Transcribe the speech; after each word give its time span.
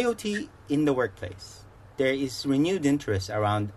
IoT 0.00 0.48
in 0.70 0.86
the 0.86 0.94
workplace. 0.94 1.64
There 1.98 2.14
is 2.14 2.46
renewed 2.46 2.86
interest 2.86 3.28
around 3.28 3.70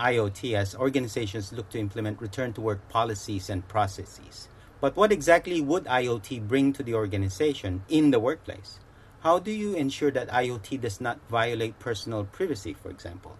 IoT 0.00 0.54
as 0.56 0.74
organizations 0.74 1.52
look 1.52 1.68
to 1.70 1.78
implement 1.78 2.22
return 2.22 2.54
to 2.54 2.62
work 2.62 2.88
policies 2.88 3.50
and 3.50 3.68
processes. 3.68 4.48
But 4.80 4.96
what 4.96 5.12
exactly 5.12 5.60
would 5.60 5.84
IoT 5.84 6.48
bring 6.48 6.72
to 6.72 6.82
the 6.82 6.94
organization 6.94 7.84
in 7.90 8.10
the 8.10 8.18
workplace? 8.18 8.80
How 9.20 9.38
do 9.38 9.52
you 9.52 9.74
ensure 9.74 10.10
that 10.12 10.30
IoT 10.30 10.80
does 10.80 10.98
not 10.98 11.20
violate 11.28 11.78
personal 11.78 12.24
privacy, 12.24 12.72
for 12.72 12.88
example? 12.88 13.36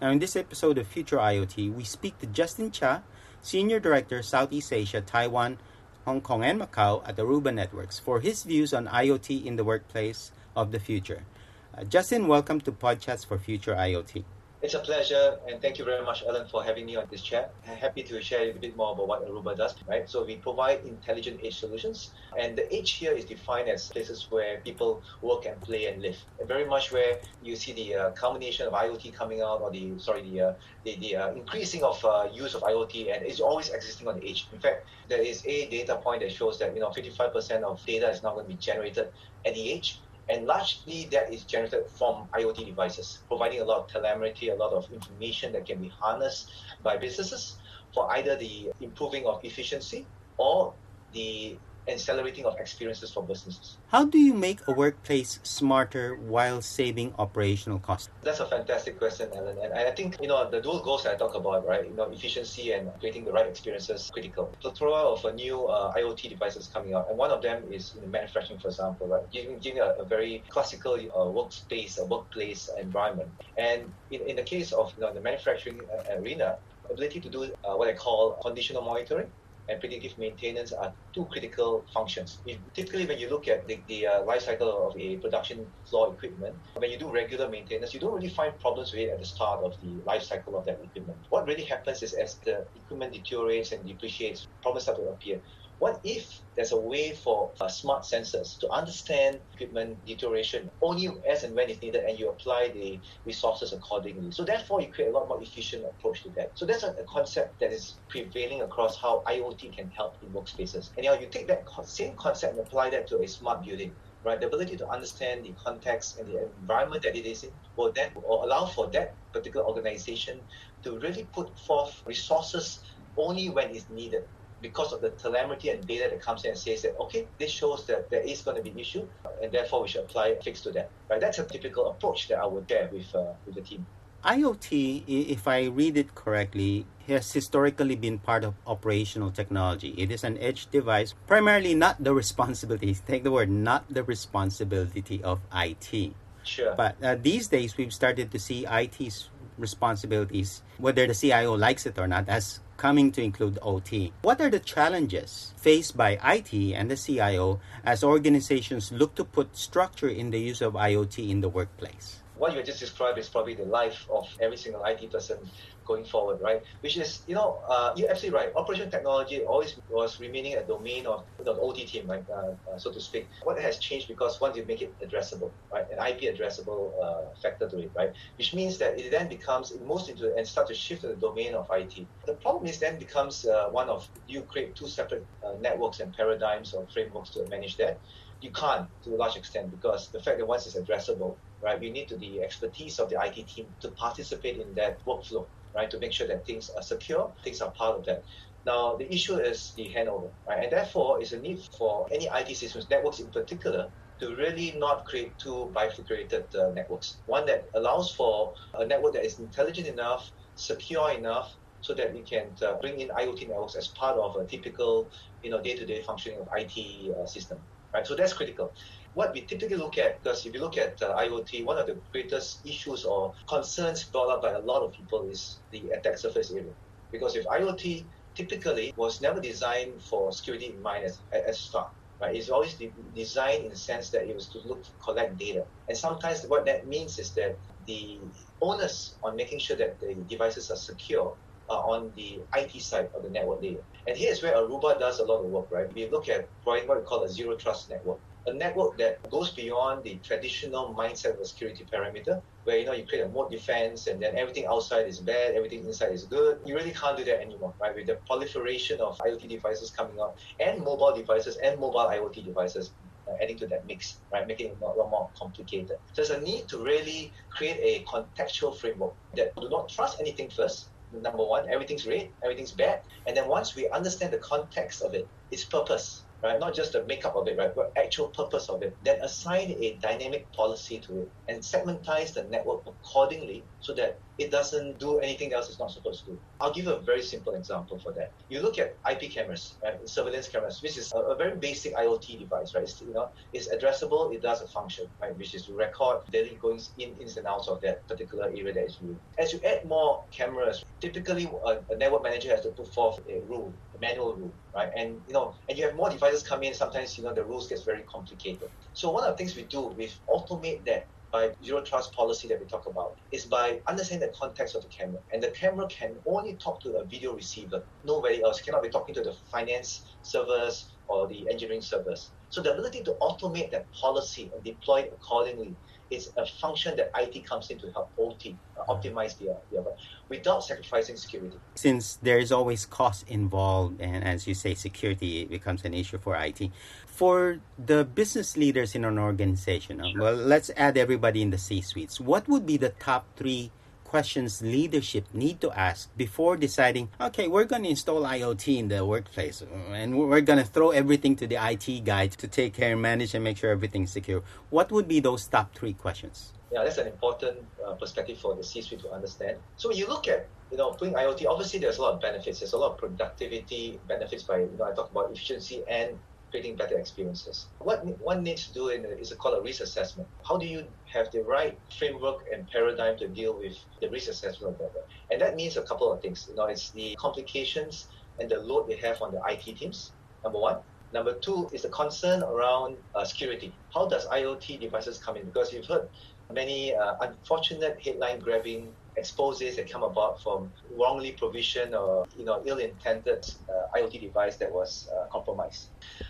Now, 0.00 0.10
in 0.10 0.20
this 0.20 0.36
episode 0.36 0.78
of 0.78 0.86
Future 0.86 1.18
IoT, 1.18 1.74
we 1.74 1.82
speak 1.82 2.20
to 2.20 2.26
Justin 2.26 2.70
Chia, 2.70 3.02
Senior 3.42 3.80
Director, 3.80 4.22
Southeast 4.22 4.72
Asia, 4.72 5.00
Taiwan, 5.00 5.58
Hong 6.04 6.20
Kong, 6.20 6.44
and 6.44 6.60
Macau 6.60 7.02
at 7.08 7.16
Aruba 7.16 7.52
Networks 7.52 7.98
for 7.98 8.20
his 8.20 8.44
views 8.44 8.72
on 8.72 8.86
IoT 8.86 9.44
in 9.44 9.56
the 9.56 9.64
workplace 9.64 10.30
of 10.54 10.70
the 10.70 10.78
future. 10.78 11.24
Uh, 11.72 11.84
Justin, 11.84 12.26
welcome 12.26 12.60
to 12.60 12.72
Podchats 12.72 13.24
for 13.24 13.38
Future 13.38 13.76
IoT. 13.76 14.24
It's 14.60 14.74
a 14.74 14.80
pleasure, 14.80 15.38
and 15.48 15.62
thank 15.62 15.78
you 15.78 15.84
very 15.84 16.04
much, 16.04 16.24
Alan, 16.24 16.48
for 16.48 16.64
having 16.64 16.84
me 16.84 16.96
on 16.96 17.06
this 17.12 17.22
chat. 17.22 17.54
I'm 17.66 17.76
happy 17.76 18.02
to 18.02 18.20
share 18.20 18.50
a 18.50 18.52
bit 18.52 18.76
more 18.76 18.92
about 18.92 19.06
what 19.06 19.26
Aruba 19.26 19.56
does, 19.56 19.76
right? 19.88 20.10
So 20.10 20.24
we 20.24 20.34
provide 20.34 20.80
intelligent 20.84 21.40
edge 21.44 21.60
solutions, 21.60 22.10
and 22.36 22.58
the 22.58 22.70
edge 22.74 22.90
here 22.90 23.12
is 23.12 23.24
defined 23.24 23.68
as 23.68 23.88
places 23.88 24.26
where 24.30 24.58
people 24.64 25.00
work 25.22 25.46
and 25.46 25.60
play 25.60 25.86
and 25.86 26.02
live. 26.02 26.18
And 26.40 26.48
very 26.48 26.64
much 26.64 26.90
where 26.90 27.20
you 27.40 27.54
see 27.54 27.72
the 27.72 27.94
uh, 27.94 28.10
culmination 28.10 28.66
of 28.66 28.72
IoT 28.72 29.14
coming 29.14 29.40
out, 29.40 29.60
or 29.62 29.70
the 29.70 29.96
sorry, 29.98 30.28
the 30.28 30.40
uh, 30.40 30.54
the, 30.84 30.96
the 30.96 31.16
uh, 31.16 31.32
increasing 31.34 31.84
of 31.84 32.04
uh, 32.04 32.28
use 32.34 32.54
of 32.56 32.62
IoT, 32.62 33.14
and 33.14 33.24
it's 33.24 33.38
always 33.38 33.70
existing 33.70 34.08
on 34.08 34.18
the 34.18 34.28
edge. 34.28 34.48
In 34.52 34.58
fact, 34.58 34.88
there 35.08 35.22
is 35.22 35.46
a 35.46 35.70
data 35.70 35.94
point 35.96 36.20
that 36.22 36.32
shows 36.32 36.58
that 36.58 36.74
you 36.74 36.80
know 36.80 36.90
55% 36.90 37.62
of 37.62 37.86
data 37.86 38.10
is 38.10 38.24
now 38.24 38.34
going 38.34 38.46
to 38.46 38.50
be 38.50 38.58
generated 38.58 39.06
at 39.46 39.54
the 39.54 39.72
edge 39.72 40.00
and 40.30 40.46
largely 40.46 41.08
that 41.10 41.32
is 41.32 41.42
generated 41.42 41.90
from 41.90 42.28
IoT 42.34 42.64
devices, 42.64 43.18
providing 43.26 43.60
a 43.60 43.64
lot 43.64 43.78
of 43.78 43.88
telemetry, 43.88 44.48
a 44.48 44.54
lot 44.54 44.72
of 44.72 44.90
information 44.92 45.52
that 45.52 45.66
can 45.66 45.80
be 45.80 45.88
harnessed 45.88 46.52
by 46.82 46.96
businesses 46.96 47.56
for 47.92 48.10
either 48.12 48.36
the 48.36 48.70
improving 48.80 49.26
of 49.26 49.44
efficiency 49.44 50.06
or 50.36 50.72
the 51.12 51.58
accelerating 51.88 52.44
of 52.44 52.54
experiences 52.58 53.12
for 53.12 53.26
businesses. 53.26 53.78
How 53.88 54.04
do 54.04 54.18
you 54.18 54.34
make 54.34 54.60
a 54.68 54.72
workplace 54.72 55.40
smarter 55.42 56.16
while 56.16 56.62
saving 56.62 57.14
operational 57.18 57.78
costs? 57.78 58.08
That's 58.22 58.40
a 58.40 58.46
fantastic 58.46 58.98
question, 58.98 59.30
Alan. 59.34 59.58
And 59.62 59.72
I 59.74 59.90
think 59.92 60.16
you 60.20 60.28
know 60.28 60.48
the 60.50 60.60
dual 60.60 60.80
goals 60.82 61.04
that 61.04 61.14
I 61.14 61.16
talk 61.16 61.34
about, 61.34 61.66
right? 61.66 61.86
You 61.86 61.94
know, 61.94 62.10
efficiency 62.10 62.72
and 62.72 62.90
creating 63.00 63.24
the 63.24 63.32
right 63.32 63.46
experiences 63.46 64.10
critical. 64.12 64.54
Plethora 64.60 64.92
of 64.92 65.24
a 65.24 65.32
new 65.32 65.66
uh, 65.66 65.92
IoT 65.94 66.28
devices 66.28 66.68
coming 66.68 66.94
out, 66.94 67.08
and 67.08 67.18
one 67.18 67.30
of 67.30 67.42
them 67.42 67.64
is 67.70 67.94
in 67.94 68.10
manufacturing, 68.10 68.60
for 68.60 68.68
example, 68.68 69.08
right? 69.08 69.22
Giving 69.32 69.58
giving 69.58 69.80
a, 69.80 69.94
a 69.98 70.04
very 70.04 70.44
classical 70.50 70.94
uh, 70.94 71.28
workspace, 71.38 71.98
a 71.98 72.04
workplace 72.04 72.68
environment. 72.78 73.30
And 73.56 73.92
in, 74.10 74.20
in 74.30 74.36
the 74.36 74.42
case 74.42 74.72
of 74.72 74.92
you 74.96 75.02
know, 75.02 75.12
the 75.12 75.20
manufacturing 75.20 75.80
uh, 75.92 76.20
arena, 76.20 76.56
ability 76.90 77.20
to 77.20 77.28
do 77.30 77.44
uh, 77.44 77.74
what 77.76 77.88
I 77.88 77.94
call 77.94 78.38
conditional 78.42 78.82
monitoring 78.82 79.32
and 79.68 79.80
predictive 79.80 80.16
maintenance 80.18 80.72
are 80.72 80.92
two 81.14 81.26
critical 81.26 81.86
functions. 81.92 82.40
If, 82.44 82.58
typically, 82.74 83.06
when 83.06 83.18
you 83.18 83.28
look 83.28 83.48
at 83.48 83.66
the, 83.66 83.82
the 83.88 84.06
uh, 84.06 84.24
life 84.24 84.42
cycle 84.42 84.88
of 84.88 84.96
a 84.98 85.16
production 85.16 85.66
floor 85.88 86.14
equipment, 86.14 86.56
when 86.76 86.90
you 86.90 86.98
do 86.98 87.10
regular 87.10 87.48
maintenance, 87.48 87.94
you 87.94 88.00
don't 88.00 88.14
really 88.14 88.28
find 88.28 88.58
problems 88.60 88.92
with 88.92 89.02
it 89.02 89.10
at 89.10 89.18
the 89.18 89.24
start 89.24 89.62
of 89.64 89.80
the 89.80 90.00
life 90.04 90.22
cycle 90.22 90.56
of 90.56 90.64
that 90.66 90.80
equipment. 90.82 91.18
What 91.28 91.46
really 91.46 91.64
happens 91.64 92.02
is 92.02 92.12
as 92.14 92.36
the 92.44 92.66
equipment 92.74 93.12
deteriorates 93.12 93.72
and 93.72 93.86
depreciates, 93.86 94.48
problems 94.62 94.84
start 94.84 94.98
to 94.98 95.04
appear. 95.04 95.40
What 95.80 95.98
if 96.04 96.42
there's 96.56 96.72
a 96.72 96.78
way 96.78 97.14
for 97.14 97.54
uh, 97.58 97.66
smart 97.66 98.02
sensors 98.02 98.58
to 98.58 98.68
understand 98.68 99.40
equipment 99.54 100.04
deterioration 100.04 100.70
only 100.82 101.08
as 101.26 101.42
and 101.42 101.56
when 101.56 101.70
it's 101.70 101.80
needed 101.80 102.04
and 102.04 102.18
you 102.18 102.28
apply 102.28 102.68
the 102.68 103.00
resources 103.24 103.72
accordingly? 103.72 104.30
So 104.30 104.44
therefore, 104.44 104.82
you 104.82 104.92
create 104.92 105.08
a 105.08 105.12
lot 105.12 105.26
more 105.26 105.42
efficient 105.42 105.86
approach 105.86 106.22
to 106.24 106.30
that. 106.36 106.50
So 106.54 106.66
that's 106.66 106.82
a, 106.82 106.88
a 106.88 107.04
concept 107.08 107.60
that 107.60 107.72
is 107.72 107.96
prevailing 108.10 108.60
across 108.60 109.00
how 109.00 109.22
IoT 109.26 109.74
can 109.74 109.88
help 109.88 110.16
in 110.20 110.28
workspaces. 110.28 110.90
And 110.98 111.04
you, 111.04 111.12
know, 111.12 111.18
you 111.18 111.28
take 111.30 111.48
that 111.48 111.64
same 111.84 112.14
concept 112.18 112.58
and 112.58 112.60
apply 112.60 112.90
that 112.90 113.08
to 113.08 113.22
a 113.22 113.26
smart 113.26 113.64
building 113.64 113.96
right? 114.22 114.38
The 114.38 114.48
ability 114.48 114.76
to 114.76 114.88
understand 114.88 115.46
the 115.46 115.54
context 115.64 116.18
and 116.18 116.28
the 116.28 116.44
environment 116.60 117.02
that 117.04 117.16
it 117.16 117.24
is 117.24 117.42
in 117.42 117.52
will 117.76 117.90
then 117.90 118.10
or 118.16 118.44
allow 118.44 118.66
for 118.66 118.90
that 118.90 119.14
particular 119.32 119.64
organization 119.64 120.42
to 120.84 120.98
really 120.98 121.26
put 121.32 121.58
forth 121.60 122.02
resources 122.04 122.80
only 123.16 123.48
when 123.48 123.74
it's 123.74 123.88
needed 123.88 124.24
because 124.60 124.92
of 124.92 125.00
the 125.00 125.10
telemetry 125.10 125.70
and 125.70 125.86
data 125.86 126.08
that 126.10 126.20
comes 126.20 126.44
in 126.44 126.50
and 126.50 126.58
says 126.58 126.82
that 126.82 126.96
okay 126.98 127.26
this 127.38 127.50
shows 127.50 127.86
that 127.86 128.08
there 128.10 128.22
is 128.22 128.42
going 128.42 128.56
to 128.56 128.62
be 128.62 128.70
an 128.70 128.78
issue 128.78 129.06
and 129.42 129.52
therefore 129.52 129.82
we 129.82 129.88
should 129.88 130.02
apply 130.02 130.28
a 130.28 130.42
fix 130.42 130.60
to 130.60 130.70
that 130.70 130.90
right 131.08 131.20
that's 131.20 131.38
a 131.38 131.44
typical 131.44 131.90
approach 131.90 132.28
that 132.28 132.38
i 132.38 132.46
would 132.46 132.68
share 132.68 132.88
with 132.92 133.14
uh, 133.14 133.32
with 133.46 133.54
the 133.54 133.62
team 133.62 133.86
IoT, 134.24 135.04
if 135.08 135.48
I 135.48 135.64
read 135.64 135.96
it 135.96 136.14
correctly, 136.14 136.84
has 137.08 137.32
historically 137.32 137.96
been 137.96 138.18
part 138.18 138.44
of 138.44 138.54
operational 138.66 139.30
technology. 139.30 139.94
It 139.96 140.10
is 140.10 140.24
an 140.24 140.36
edge 140.36 140.70
device, 140.70 141.14
primarily 141.26 141.74
not 141.74 142.04
the 142.04 142.12
responsibility, 142.22 142.94
take 143.08 143.24
the 143.24 143.30
word, 143.30 143.48
not 143.48 143.88
the 143.88 144.04
responsibility 144.04 145.22
of 145.24 145.40
IT. 145.54 146.12
Sure. 146.44 146.74
But 146.76 146.96
uh, 147.02 147.16
these 147.16 147.48
days, 147.48 147.76
we've 147.76 147.92
started 147.92 148.30
to 148.32 148.38
see 148.38 148.66
IT's 148.66 149.30
responsibilities, 149.56 150.62
whether 150.78 151.06
the 151.06 151.14
CIO 151.14 151.54
likes 151.54 151.86
it 151.86 151.98
or 151.98 152.06
not, 152.06 152.28
as 152.28 152.60
coming 152.80 153.12
to 153.12 153.20
include 153.20 153.58
OT. 153.60 154.10
What 154.22 154.40
are 154.40 154.48
the 154.48 154.58
challenges 154.58 155.52
faced 155.60 155.98
by 155.98 156.16
IT 156.24 156.48
and 156.72 156.90
the 156.90 156.96
CIO 156.96 157.60
as 157.84 158.02
organizations 158.02 158.90
look 158.90 159.14
to 159.16 159.24
put 159.24 159.54
structure 159.54 160.08
in 160.08 160.30
the 160.30 160.40
use 160.40 160.62
of 160.62 160.72
IoT 160.72 161.28
in 161.28 161.42
the 161.42 161.50
workplace? 161.50 162.24
What 162.40 162.54
you 162.54 162.62
just 162.62 162.80
described 162.80 163.18
is 163.18 163.28
probably 163.28 163.54
the 163.54 163.64
life 163.64 164.06
of 164.10 164.26
every 164.40 164.56
single 164.56 164.82
IT 164.84 165.10
person 165.10 165.38
going 165.86 166.04
forward, 166.04 166.40
right? 166.40 166.62
Which 166.80 166.96
is, 166.96 167.22
you 167.26 167.34
know, 167.34 167.60
uh, 167.68 167.92
you're 167.96 168.10
absolutely 168.10 168.38
right. 168.38 168.52
Operation 168.56 168.90
technology 168.90 169.42
always 169.42 169.78
was 169.88 170.18
remaining 170.18 170.54
a 170.54 170.64
domain 170.66 171.06
of 171.06 171.26
the 171.44 171.52
OT 171.52 171.86
team, 171.86 172.08
right, 172.08 172.24
uh, 172.34 172.52
uh, 172.72 172.78
so 172.78 172.90
to 172.92 173.00
speak. 173.00 173.28
What 173.42 173.60
has 173.60 173.78
changed 173.78 174.08
because 174.08 174.40
once 174.40 174.56
you 174.56 174.64
make 174.64 174.80
it 174.80 174.94
addressable, 175.04 175.52
right, 175.72 175.84
an 175.90 175.98
IP 176.10 176.34
addressable 176.34 176.92
uh, 177.04 177.34
factor 177.42 177.68
to 177.68 177.78
it, 177.78 177.92
right, 177.94 178.10
which 178.38 178.54
means 178.54 178.78
that 178.78 178.98
it 178.98 179.10
then 179.10 179.28
becomes, 179.28 179.70
it 179.72 179.82
moves 179.82 180.08
into 180.08 180.34
and 180.34 180.46
starts 180.46 180.70
to 180.70 180.74
shift 180.74 181.02
to 181.02 181.08
the 181.08 181.16
domain 181.16 181.54
of 181.54 181.66
IT. 181.70 182.08
The 182.26 182.34
problem 182.36 182.66
is 182.66 182.80
then 182.80 182.98
becomes 182.98 183.44
uh, 183.44 183.68
one 183.70 183.90
of 183.90 184.08
you 184.26 184.44
create 184.44 184.76
two 184.76 184.88
separate 184.88 185.26
uh, 185.44 185.52
networks 185.60 186.00
and 186.00 186.14
paradigms 186.14 186.72
or 186.72 186.86
frameworks 186.94 187.30
to 187.32 187.46
manage 187.48 187.76
that 187.76 188.00
you 188.40 188.50
can't 188.52 188.88
to 189.04 189.10
a 189.10 189.16
large 189.16 189.36
extent 189.36 189.70
because 189.70 190.10
the 190.10 190.22
fact 190.22 190.38
that 190.38 190.46
once 190.46 190.66
it's 190.66 190.78
addressable, 190.78 191.36
right, 191.62 191.82
you 191.82 191.92
need 191.92 192.08
to 192.08 192.16
the 192.16 192.40
expertise 192.42 192.98
of 192.98 193.10
the 193.10 193.18
IT 193.22 193.48
team 193.48 193.74
to 193.80 193.90
participate 193.90 194.58
in 194.58 194.74
that 194.74 195.04
workflow, 195.04 195.46
right, 195.74 195.90
to 195.90 195.98
make 195.98 196.12
sure 196.12 196.26
that 196.26 196.46
things 196.46 196.70
are 196.70 196.82
secure, 196.82 197.32
things 197.44 197.60
are 197.60 197.70
part 197.72 197.98
of 197.98 198.04
that. 198.06 198.24
Now, 198.66 198.96
the 198.96 199.12
issue 199.12 199.36
is 199.36 199.72
the 199.76 199.92
handover, 199.94 200.32
right, 200.48 200.64
and 200.64 200.72
therefore 200.72 201.22
is 201.22 201.32
a 201.32 201.40
need 201.40 201.60
for 201.78 202.06
any 202.10 202.26
IT 202.26 202.54
systems, 202.56 202.88
networks 202.90 203.20
in 203.20 203.30
particular, 203.30 203.90
to 204.20 204.36
really 204.36 204.74
not 204.76 205.06
create 205.06 205.38
two 205.38 205.70
bifurcated 205.74 206.54
uh, 206.54 206.70
networks. 206.72 207.20
One 207.24 207.46
that 207.46 207.64
allows 207.74 208.12
for 208.14 208.52
a 208.74 208.86
network 208.86 209.14
that 209.14 209.24
is 209.24 209.38
intelligent 209.38 209.86
enough, 209.86 210.30
secure 210.56 211.10
enough, 211.10 211.56
so 211.80 211.94
that 211.94 212.12
we 212.12 212.22
can 212.22 212.54
uh, 212.60 212.74
bring 212.82 213.00
in 213.00 213.08
IoT 213.08 213.48
networks 213.48 213.74
as 213.76 213.88
part 213.88 214.18
of 214.18 214.36
a 214.36 214.46
typical, 214.46 215.10
you 215.42 215.50
know, 215.50 215.62
day-to-day 215.62 216.02
functioning 216.02 216.38
of 216.38 216.48
IT 216.54 217.16
uh, 217.16 217.24
system 217.26 217.58
right? 217.94 218.06
So 218.06 218.14
that's 218.14 218.32
critical. 218.32 218.72
What 219.12 219.32
we 219.32 219.46
typically 219.46 219.76
look 219.76 219.98
at, 219.98 220.22
because 220.22 220.46
if 220.46 220.54
you 220.54 220.60
look 220.60 220.78
at 220.78 221.00
uh, 221.02 221.16
IoT, 221.16 221.64
one 221.64 221.78
of 221.78 221.86
the 221.86 222.00
greatest 222.12 222.64
issues 222.64 223.04
or 223.04 223.32
concerns 223.48 224.04
brought 224.04 224.30
up 224.30 224.42
by 224.42 224.52
a 224.52 224.60
lot 224.60 224.82
of 224.82 224.92
people 224.92 225.28
is 225.28 225.60
the 225.70 225.90
attack 225.90 226.18
surface 226.18 226.52
area. 226.52 226.72
Because 227.10 227.34
if 227.34 227.44
IoT 227.46 228.08
typically 228.36 228.92
was 228.96 229.20
never 229.20 229.40
designed 229.40 230.02
for 230.02 230.32
security 230.32 230.66
in 230.74 230.82
mind 230.82 231.04
as, 231.04 231.22
as 231.32 231.60
start, 231.60 231.88
right? 232.20 232.36
It's 232.36 232.48
always 232.48 232.76
de- 232.76 232.94
designed 233.12 233.64
in 233.64 233.70
the 233.70 233.76
sense 233.76 234.10
that 234.10 234.28
it 234.28 234.34
was 234.34 234.48
to 234.50 234.60
look 234.64 234.84
to 234.84 234.90
collect 235.04 235.36
data. 235.36 235.64
And 235.88 235.96
sometimes 235.98 236.44
what 236.46 236.66
that 236.66 236.86
means 236.86 237.18
is 237.18 237.34
that 237.34 237.58
the 237.86 238.20
onus 238.60 239.18
on 239.22 239.34
making 239.36 239.58
sure 239.58 239.76
that 239.76 239.98
the 240.00 240.14
devices 240.28 240.70
are 240.70 240.76
secure 240.76 241.36
uh, 241.70 241.80
on 241.80 242.12
the 242.16 242.40
IT 242.56 242.80
side 242.80 243.08
of 243.14 243.22
the 243.22 243.30
network 243.30 243.62
layer. 243.62 243.82
And 244.06 244.16
here's 244.16 244.42
where 244.42 244.54
Aruba 244.54 244.98
does 244.98 245.20
a 245.20 245.24
lot 245.24 245.40
of 245.40 245.46
work, 245.46 245.68
right? 245.70 245.86
We 245.94 246.10
look 246.10 246.28
at 246.28 246.50
what 246.64 246.82
we 246.88 247.02
call 247.04 247.22
a 247.24 247.28
zero 247.28 247.56
trust 247.56 247.88
network. 247.90 248.18
A 248.46 248.54
network 248.54 248.96
that 248.98 249.18
goes 249.30 249.50
beyond 249.52 250.02
the 250.02 250.18
traditional 250.24 250.94
mindset 250.94 251.34
of 251.34 251.40
a 251.40 251.44
security 251.44 251.86
perimeter, 251.92 252.42
where 252.64 252.78
you 252.78 252.86
know 252.86 252.92
you 252.92 253.06
create 253.06 253.22
a 253.22 253.28
moat 253.28 253.50
defense 253.50 254.06
and 254.06 254.20
then 254.20 254.36
everything 254.36 254.64
outside 254.66 255.06
is 255.06 255.20
bad, 255.20 255.54
everything 255.54 255.84
inside 255.84 256.12
is 256.12 256.24
good. 256.24 256.58
You 256.64 256.74
really 256.74 256.92
can't 256.92 257.16
do 257.18 257.24
that 257.24 257.40
anymore, 257.40 257.74
right? 257.80 257.94
With 257.94 258.06
the 258.06 258.18
proliferation 258.26 259.00
of 259.00 259.18
IoT 259.18 259.48
devices 259.48 259.90
coming 259.90 260.16
out 260.20 260.34
and 260.58 260.80
mobile 260.80 261.14
devices 261.14 261.58
and 261.62 261.78
mobile 261.78 262.08
IoT 262.10 262.44
devices 262.44 262.94
uh, 263.28 263.34
adding 263.42 263.58
to 263.58 263.66
that 263.68 263.84
mix, 263.86 264.22
right, 264.32 264.46
making 264.46 264.68
it 264.70 264.78
a 264.80 264.84
lot 264.86 265.10
more 265.10 265.30
complicated. 265.38 265.96
So 266.12 266.22
there's 266.22 266.30
a 266.30 266.40
need 266.40 266.68
to 266.70 266.78
really 266.82 267.32
create 267.52 267.78
a 267.82 268.04
contextual 268.04 268.76
framework 268.78 269.14
that 269.36 269.52
do 269.60 269.68
not 269.68 269.90
trust 269.90 270.18
anything 270.20 270.50
first, 270.50 270.90
number 271.12 271.44
one, 271.44 271.68
everything's 271.70 272.06
red, 272.06 272.30
everything's 272.42 272.72
bad. 272.72 273.02
And 273.26 273.36
then 273.36 273.48
once 273.48 273.74
we 273.74 273.88
understand 273.90 274.32
the 274.32 274.38
context 274.38 275.02
of 275.02 275.14
it, 275.14 275.28
its 275.50 275.64
purpose, 275.64 276.26
right? 276.42 276.58
Not 276.60 276.74
just 276.74 276.92
the 276.92 277.04
makeup 277.06 277.34
of 277.36 277.48
it, 277.48 277.58
right? 277.58 277.74
But 277.74 277.92
actual 277.96 278.28
purpose 278.28 278.68
of 278.68 278.82
it. 278.82 278.96
Then 279.02 279.20
assign 279.22 279.70
a 279.70 279.98
dynamic 280.00 280.52
policy 280.52 281.00
to 281.00 281.22
it 281.22 281.28
and 281.48 281.62
segmentize 281.62 282.34
the 282.34 282.44
network 282.44 282.82
accordingly 282.86 283.64
so 283.80 283.94
that 283.94 284.20
it 284.40 284.50
doesn't 284.50 284.98
do 284.98 285.18
anything 285.18 285.52
else 285.52 285.68
it's 285.68 285.78
not 285.78 285.90
supposed 285.90 286.24
to 286.24 286.30
do. 286.30 286.40
I'll 286.60 286.72
give 286.72 286.86
a 286.86 287.00
very 287.00 287.22
simple 287.22 287.54
example 287.54 287.98
for 287.98 288.12
that. 288.14 288.32
You 288.48 288.62
look 288.62 288.78
at 288.78 288.96
IP 289.10 289.30
cameras, 289.32 289.76
right? 289.84 289.96
Surveillance 290.08 290.48
cameras, 290.48 290.80
which 290.82 290.96
is 290.96 291.12
a, 291.14 291.18
a 291.18 291.36
very 291.36 291.58
basic 291.58 291.94
IoT 291.94 292.38
device, 292.38 292.72
right? 292.74 292.84
It's, 292.84 293.00
you 293.02 293.12
know, 293.12 293.28
it's 293.52 293.68
addressable, 293.68 294.34
it 294.34 294.40
does 294.40 294.62
a 294.62 294.68
function, 294.68 295.06
right? 295.20 295.36
Which 295.36 295.54
is 295.54 295.66
to 295.66 295.74
record 295.74 296.22
daily 296.30 296.56
goings 296.60 296.92
in, 296.96 297.16
ins 297.20 297.36
and 297.36 297.46
outs 297.46 297.68
of 297.68 297.82
that 297.82 298.08
particular 298.08 298.46
area 298.46 298.72
that 298.72 298.84
is 298.84 298.96
viewed. 298.96 299.20
As 299.38 299.52
you 299.52 299.60
add 299.62 299.84
more 299.84 300.24
cameras, 300.34 300.82
typically 301.02 301.50
a, 301.66 301.80
a 301.90 301.96
network 301.98 302.22
manager 302.22 302.48
has 302.50 302.62
to 302.62 302.70
put 302.70 302.92
forth 302.94 303.18
a 303.28 303.40
rule, 303.46 303.74
manual 304.00 304.36
rule, 304.36 304.54
right? 304.74 304.90
And 304.96 305.22
you 305.26 305.34
know, 305.34 305.56
and 305.68 305.78
you 305.78 305.84
have 305.84 305.94
more 305.94 306.10
devices 306.10 306.42
come 306.42 306.62
in, 306.62 306.74
sometimes 306.74 307.16
you 307.18 307.24
know 307.24 307.34
the 307.34 307.44
rules 307.44 307.68
gets 307.68 307.84
very 307.84 308.02
complicated. 308.04 308.70
So 308.92 309.10
one 309.10 309.24
of 309.24 309.30
the 309.30 309.36
things 309.36 309.56
we 309.56 309.64
do, 309.64 309.88
we 309.88 310.10
automate 310.28 310.84
that 310.86 311.08
by 311.32 311.52
zero 311.62 311.80
trust 311.82 312.12
policy 312.12 312.48
that 312.48 312.60
we 312.60 312.66
talk 312.66 312.86
about 312.86 313.16
is 313.30 313.46
by 313.46 313.80
understanding 313.86 314.28
the 314.28 314.34
context 314.36 314.74
of 314.74 314.82
the 314.82 314.88
camera. 314.88 315.20
And 315.32 315.42
the 315.42 315.50
camera 315.50 315.86
can 315.88 316.16
only 316.26 316.56
talk 316.56 316.80
to 316.82 316.96
a 316.96 317.04
video 317.04 317.34
receiver. 317.34 317.84
Nobody 318.02 318.42
else 318.42 318.60
cannot 318.60 318.82
be 318.82 318.88
talking 318.88 319.14
to 319.14 319.22
the 319.22 319.34
finance 319.50 320.16
servers 320.22 320.96
or 321.10 321.26
the 321.26 321.50
engineering 321.50 321.82
servers. 321.82 322.30
So 322.50 322.62
the 322.62 322.72
ability 322.72 323.02
to 323.04 323.12
automate 323.20 323.70
that 323.72 323.90
policy 323.92 324.50
and 324.54 324.62
deploy 324.64 325.00
it 325.00 325.12
accordingly 325.12 325.74
is 326.10 326.30
a 326.36 326.46
function 326.46 326.96
that 326.96 327.10
IT 327.16 327.44
comes 327.46 327.70
in 327.70 327.78
to 327.78 327.90
help 327.92 328.10
OT 328.18 328.56
uh, 328.76 328.84
optimize 328.92 329.38
the, 329.38 329.56
the 329.70 329.84
without 330.28 330.64
sacrificing 330.64 331.16
security. 331.16 331.56
Since 331.74 332.16
there 332.16 332.38
is 332.38 332.50
always 332.50 332.84
cost 332.84 333.28
involved, 333.28 334.00
and 334.00 334.24
as 334.24 334.46
you 334.46 334.54
say, 334.54 334.74
security 334.74 335.44
becomes 335.44 335.84
an 335.84 335.94
issue 335.94 336.18
for 336.18 336.34
IT. 336.36 336.70
For 337.06 337.60
the 337.78 338.04
business 338.04 338.56
leaders 338.56 338.94
in 338.94 339.04
an 339.04 339.18
organization, 339.18 340.00
uh, 340.00 340.10
well, 340.16 340.34
let's 340.34 340.70
add 340.76 340.98
everybody 340.98 341.42
in 341.42 341.50
the 341.50 341.58
C 341.58 341.80
suites. 341.80 342.20
What 342.20 342.48
would 342.48 342.66
be 342.66 342.76
the 342.76 342.90
top 342.90 343.26
three 343.36 343.70
questions 344.10 344.60
leadership 344.60 345.24
need 345.32 345.60
to 345.60 345.70
ask 345.70 346.10
before 346.16 346.56
deciding, 346.56 347.08
okay, 347.20 347.46
we're 347.46 347.64
going 347.64 347.84
to 347.84 347.90
install 347.90 348.22
IoT 348.22 348.76
in 348.76 348.88
the 348.88 349.06
workplace 349.06 349.62
and 349.92 350.18
we're 350.18 350.40
going 350.40 350.58
to 350.58 350.64
throw 350.64 350.90
everything 350.90 351.36
to 351.36 351.46
the 351.46 351.54
IT 351.54 352.04
guy 352.04 352.26
to 352.26 352.48
take 352.48 352.74
care 352.74 352.92
and 352.94 353.00
manage 353.00 353.34
and 353.34 353.44
make 353.44 353.56
sure 353.56 353.70
everything's 353.70 354.10
secure. 354.10 354.42
What 354.70 354.90
would 354.90 355.06
be 355.06 355.20
those 355.20 355.46
top 355.46 355.76
three 355.78 355.92
questions? 355.92 356.52
Yeah, 356.72 356.82
that's 356.82 356.98
an 356.98 357.06
important 357.06 357.58
uh, 357.86 357.92
perspective 357.94 358.38
for 358.38 358.56
the 358.56 358.64
C-suite 358.64 359.00
to 359.00 359.10
understand. 359.12 359.58
So 359.76 359.88
when 359.88 359.96
you 359.96 360.08
look 360.08 360.26
at, 360.26 360.48
you 360.72 360.76
know, 360.76 360.90
putting 360.90 361.14
IoT, 361.14 361.46
obviously 361.46 361.78
there's 361.78 361.98
a 361.98 362.02
lot 362.02 362.14
of 362.14 362.20
benefits. 362.20 362.58
There's 362.58 362.72
a 362.72 362.78
lot 362.78 362.92
of 362.92 362.98
productivity 362.98 364.00
benefits 364.08 364.42
by, 364.42 364.58
you 364.58 364.76
know, 364.76 364.86
I 364.90 364.92
talk 364.92 365.12
about 365.12 365.30
efficiency 365.30 365.82
and 365.88 366.18
creating 366.50 366.76
better 366.76 366.98
experiences. 366.98 367.66
What 367.78 368.04
one 368.20 368.42
needs 368.42 368.66
to 368.68 368.74
do 368.74 368.88
is 368.88 369.32
called 369.38 369.58
a 369.58 369.62
risk 369.62 369.80
assessment. 369.80 370.28
How 370.46 370.56
do 370.56 370.66
you 370.66 370.86
have 371.12 371.30
the 371.30 371.42
right 371.42 371.78
framework 371.98 372.44
and 372.52 372.68
paradigm 372.70 373.16
to 373.18 373.28
deal 373.28 373.56
with 373.56 373.76
the 374.00 374.08
risk 374.10 374.28
assessment 374.28 374.74
of 374.80 374.92
that? 374.94 375.06
And 375.30 375.40
that 375.40 375.56
means 375.56 375.76
a 375.76 375.82
couple 375.82 376.12
of 376.12 376.20
things. 376.20 376.46
You 376.48 376.56
know, 376.56 376.66
it's 376.66 376.90
the 376.90 377.16
complications 377.16 378.08
and 378.38 378.50
the 378.50 378.58
load 378.58 378.88
they 378.88 378.96
have 378.96 379.22
on 379.22 379.32
the 379.32 379.40
IT 379.48 379.78
teams. 379.78 380.12
Number 380.42 380.58
one. 380.58 380.78
Number 381.12 381.34
two 381.34 381.68
is 381.72 381.82
the 381.82 381.88
concern 381.88 382.42
around 382.42 382.96
uh, 383.14 383.24
security. 383.24 383.74
How 383.92 384.06
does 384.06 384.26
IoT 384.28 384.80
devices 384.80 385.18
come 385.18 385.36
in? 385.36 385.44
Because 385.44 385.72
you've 385.72 385.86
heard 385.86 386.08
many 386.52 386.94
uh, 386.94 387.14
unfortunate 387.20 387.98
headline 388.04 388.38
grabbing 388.38 388.92
exposes 389.20 389.76
that 389.76 389.86
come 389.94 390.04
about 390.12 390.42
from 390.44 390.72
wrongly 390.98 391.32
provisioned 391.42 391.94
or 391.94 392.26
you 392.38 392.44
know 392.48 392.56
ill-intended 392.70 393.42
uh, 393.68 393.96
IoT 393.96 394.20
device 394.28 394.56
that 394.62 394.70
was 394.80 394.90
uh, 395.14 395.26
compromised. 395.36 395.82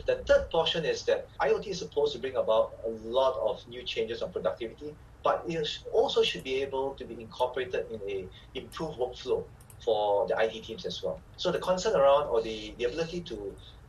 The 0.07 0.17
third 0.29 0.51
portion 0.51 0.83
is 0.85 0.99
that 1.09 1.29
IoT 1.47 1.67
is 1.75 1.79
supposed 1.85 2.13
to 2.15 2.19
bring 2.25 2.37
about 2.45 2.67
a 2.85 2.91
lot 3.19 3.35
of 3.49 3.55
new 3.69 3.83
changes 3.93 4.23
on 4.23 4.29
productivity, 4.37 4.91
but 5.23 5.37
it 5.47 5.79
also 5.93 6.21
should 6.23 6.45
be 6.45 6.57
able 6.67 6.87
to 6.99 7.05
be 7.11 7.15
incorporated 7.27 7.83
in 7.95 8.01
a 8.17 8.17
improved 8.61 8.99
workflow 8.99 9.45
for 9.85 10.27
the 10.29 10.35
IT 10.45 10.65
teams 10.65 10.85
as 10.91 11.03
well. 11.03 11.19
So 11.37 11.51
the 11.51 11.63
concern 11.71 11.95
around 11.97 12.25
or 12.29 12.43
the, 12.43 12.75
the 12.79 12.85
ability 12.85 13.21
to 13.31 13.37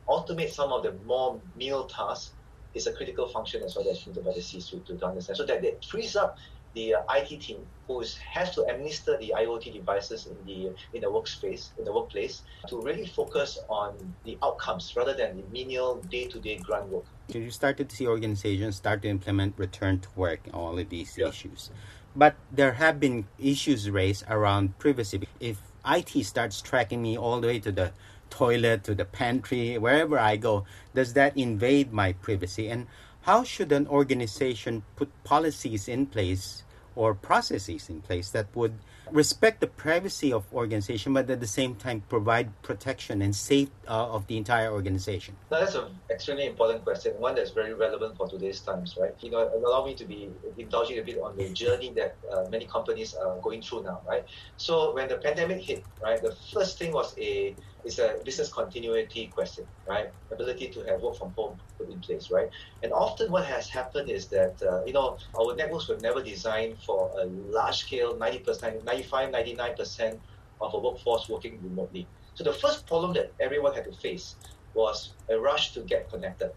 automate 0.07 0.51
some 0.51 0.71
of 0.71 0.83
the 0.83 0.93
more 1.05 1.39
meal 1.55 1.85
tasks 1.85 2.33
is 2.73 2.87
a 2.87 2.93
critical 2.93 3.27
function 3.27 3.61
as 3.63 3.75
well 3.75 3.85
that's 3.85 4.05
needed 4.07 4.23
by 4.23 4.33
the 4.33 4.41
C-suite 4.41 4.85
to, 4.85 4.95
to 4.97 5.05
understand. 5.05 5.37
So 5.37 5.45
that 5.45 5.63
it 5.63 5.83
frees 5.83 6.15
up 6.15 6.37
the 6.73 6.95
uh, 6.95 7.01
IT 7.15 7.41
team 7.41 7.65
who 7.87 8.01
is, 8.01 8.17
has 8.17 8.53
to 8.55 8.63
administer 8.63 9.17
the 9.17 9.33
IoT 9.35 9.73
devices 9.73 10.27
in 10.27 10.37
the 10.45 10.71
in 10.93 11.01
the 11.01 11.07
workspace 11.07 11.69
in 11.77 11.85
the 11.85 11.91
workplace 11.91 12.43
to 12.67 12.81
really 12.81 13.05
focus 13.05 13.59
on 13.69 13.95
the 14.23 14.37
outcomes 14.43 14.93
rather 14.95 15.13
than 15.13 15.37
the 15.37 15.43
menial 15.51 15.95
day-to-day 16.09 16.57
grunt 16.57 16.87
work. 16.87 17.05
You 17.27 17.49
started 17.51 17.89
to 17.89 17.95
see 17.95 18.07
organizations 18.07 18.75
start 18.77 19.01
to 19.03 19.09
implement 19.09 19.57
return 19.57 19.99
to 19.99 20.09
work 20.15 20.41
all 20.53 20.77
of 20.77 20.89
these 20.89 21.17
yeah. 21.17 21.27
issues, 21.27 21.71
but 22.15 22.35
there 22.51 22.73
have 22.73 22.99
been 22.99 23.27
issues 23.39 23.89
raised 23.89 24.23
around 24.29 24.77
privacy. 24.79 25.27
If 25.39 25.61
IT 25.85 26.25
starts 26.25 26.61
tracking 26.61 27.01
me 27.01 27.17
all 27.17 27.41
the 27.41 27.47
way 27.47 27.59
to 27.59 27.71
the 27.71 27.91
toilet 28.29 28.83
to 28.85 28.95
the 28.95 29.05
pantry 29.05 29.77
wherever 29.77 30.17
I 30.17 30.37
go, 30.37 30.65
does 30.95 31.13
that 31.13 31.37
invade 31.37 31.93
my 31.93 32.13
privacy 32.13 32.69
and 32.69 32.87
how 33.21 33.43
should 33.43 33.71
an 33.71 33.87
organization 33.87 34.83
put 34.95 35.09
policies 35.23 35.87
in 35.87 36.05
place 36.05 36.63
or 36.95 37.13
processes 37.13 37.89
in 37.89 38.01
place 38.01 38.31
that 38.31 38.47
would 38.55 38.73
respect 39.11 39.59
the 39.59 39.67
privacy 39.67 40.31
of 40.31 40.45
organization 40.53 41.13
but 41.13 41.29
at 41.29 41.39
the 41.39 41.47
same 41.47 41.75
time 41.75 42.01
provide 42.09 42.49
protection 42.61 43.21
and 43.21 43.35
safety 43.35 43.71
uh, 43.87 44.15
of 44.15 44.25
the 44.27 44.37
entire 44.37 44.71
organization 44.71 45.35
now 45.51 45.59
that's 45.59 45.75
an 45.75 45.85
extremely 46.09 46.45
important 46.45 46.83
question 46.83 47.13
one 47.19 47.35
that's 47.35 47.51
very 47.51 47.73
relevant 47.73 48.15
for 48.17 48.27
today's 48.27 48.59
times 48.61 48.97
right 48.99 49.13
you 49.21 49.29
know 49.29 49.49
allow 49.65 49.85
me 49.85 49.93
to 49.93 50.05
be 50.05 50.29
indulging 50.57 50.99
a 50.99 51.01
bit 51.01 51.19
on 51.19 51.35
the 51.35 51.49
journey 51.49 51.91
that 51.95 52.15
uh, 52.31 52.45
many 52.49 52.65
companies 52.65 53.13
are 53.13 53.37
going 53.39 53.61
through 53.61 53.83
now 53.83 54.01
right 54.07 54.25
so 54.57 54.93
when 54.93 55.07
the 55.07 55.17
pandemic 55.17 55.61
hit 55.61 55.83
right 56.01 56.21
the 56.21 56.35
first 56.53 56.77
thing 56.79 56.91
was 56.93 57.17
a 57.17 57.55
it's 57.83 57.99
a 57.99 58.17
business 58.23 58.49
continuity 58.49 59.27
question, 59.27 59.65
right? 59.87 60.11
Ability 60.31 60.67
to 60.69 60.81
have 60.83 61.01
work 61.01 61.15
from 61.15 61.31
home 61.31 61.57
put 61.77 61.89
in 61.89 61.99
place, 61.99 62.29
right? 62.29 62.49
And 62.83 62.93
often 62.93 63.31
what 63.31 63.45
has 63.45 63.69
happened 63.69 64.09
is 64.09 64.27
that, 64.27 64.61
uh, 64.61 64.83
you 64.85 64.93
know, 64.93 65.17
our 65.39 65.55
networks 65.55 65.87
were 65.87 65.97
never 65.97 66.21
designed 66.21 66.77
for 66.85 67.11
a 67.19 67.25
large 67.25 67.77
scale, 67.77 68.15
90%, 68.15 68.83
95, 69.09 69.31
99% 69.31 70.19
of 70.61 70.73
a 70.73 70.79
workforce 70.79 71.27
working 71.29 71.59
remotely. 71.63 72.07
So 72.33 72.43
the 72.43 72.53
first 72.53 72.87
problem 72.87 73.13
that 73.13 73.33
everyone 73.39 73.73
had 73.73 73.85
to 73.85 73.91
face 73.91 74.35
was 74.73 75.13
a 75.29 75.39
rush 75.39 75.73
to 75.73 75.81
get 75.81 76.09
connected. 76.09 76.51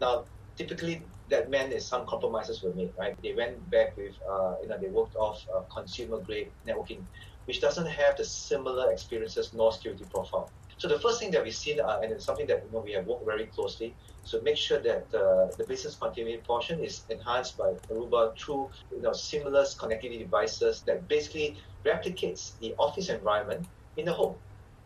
Now, 0.00 0.24
typically 0.56 1.02
that 1.28 1.50
meant 1.50 1.72
is 1.72 1.86
some 1.86 2.06
compromises 2.06 2.62
were 2.62 2.72
made, 2.74 2.92
right? 2.98 3.14
They 3.22 3.34
went 3.34 3.68
back 3.70 3.96
with, 3.96 4.14
uh, 4.30 4.54
you 4.62 4.68
know, 4.68 4.78
they 4.80 4.88
worked 4.88 5.16
off 5.16 5.44
uh, 5.54 5.60
consumer 5.72 6.18
grade 6.18 6.50
networking, 6.66 7.02
which 7.44 7.60
doesn't 7.60 7.86
have 7.86 8.16
the 8.16 8.24
similar 8.24 8.90
experiences 8.92 9.52
nor 9.52 9.72
security 9.72 10.04
profile. 10.10 10.50
So 10.78 10.86
the 10.86 11.00
first 11.00 11.18
thing 11.18 11.32
that 11.32 11.42
we've 11.42 11.54
seen, 11.54 11.80
uh, 11.80 12.00
and 12.02 12.12
it's 12.12 12.24
something 12.24 12.46
that 12.46 12.62
you 12.64 12.72
know, 12.72 12.78
we 12.78 12.92
have 12.92 13.04
worked 13.04 13.26
very 13.26 13.46
closely, 13.46 13.94
so 14.22 14.40
make 14.42 14.56
sure 14.56 14.78
that 14.78 15.06
uh, 15.12 15.48
the 15.56 15.64
business 15.66 15.96
continuity 15.96 16.40
portion 16.46 16.78
is 16.78 17.02
enhanced 17.10 17.58
by 17.58 17.72
Aruba 17.90 18.38
through 18.38 18.70
you 18.94 19.02
know, 19.02 19.12
seamless 19.12 19.74
connectivity 19.74 20.20
devices 20.20 20.82
that 20.82 21.08
basically 21.08 21.56
replicates 21.84 22.52
the 22.60 22.74
office 22.78 23.08
environment 23.08 23.66
in 23.96 24.04
the 24.04 24.12
home, 24.12 24.36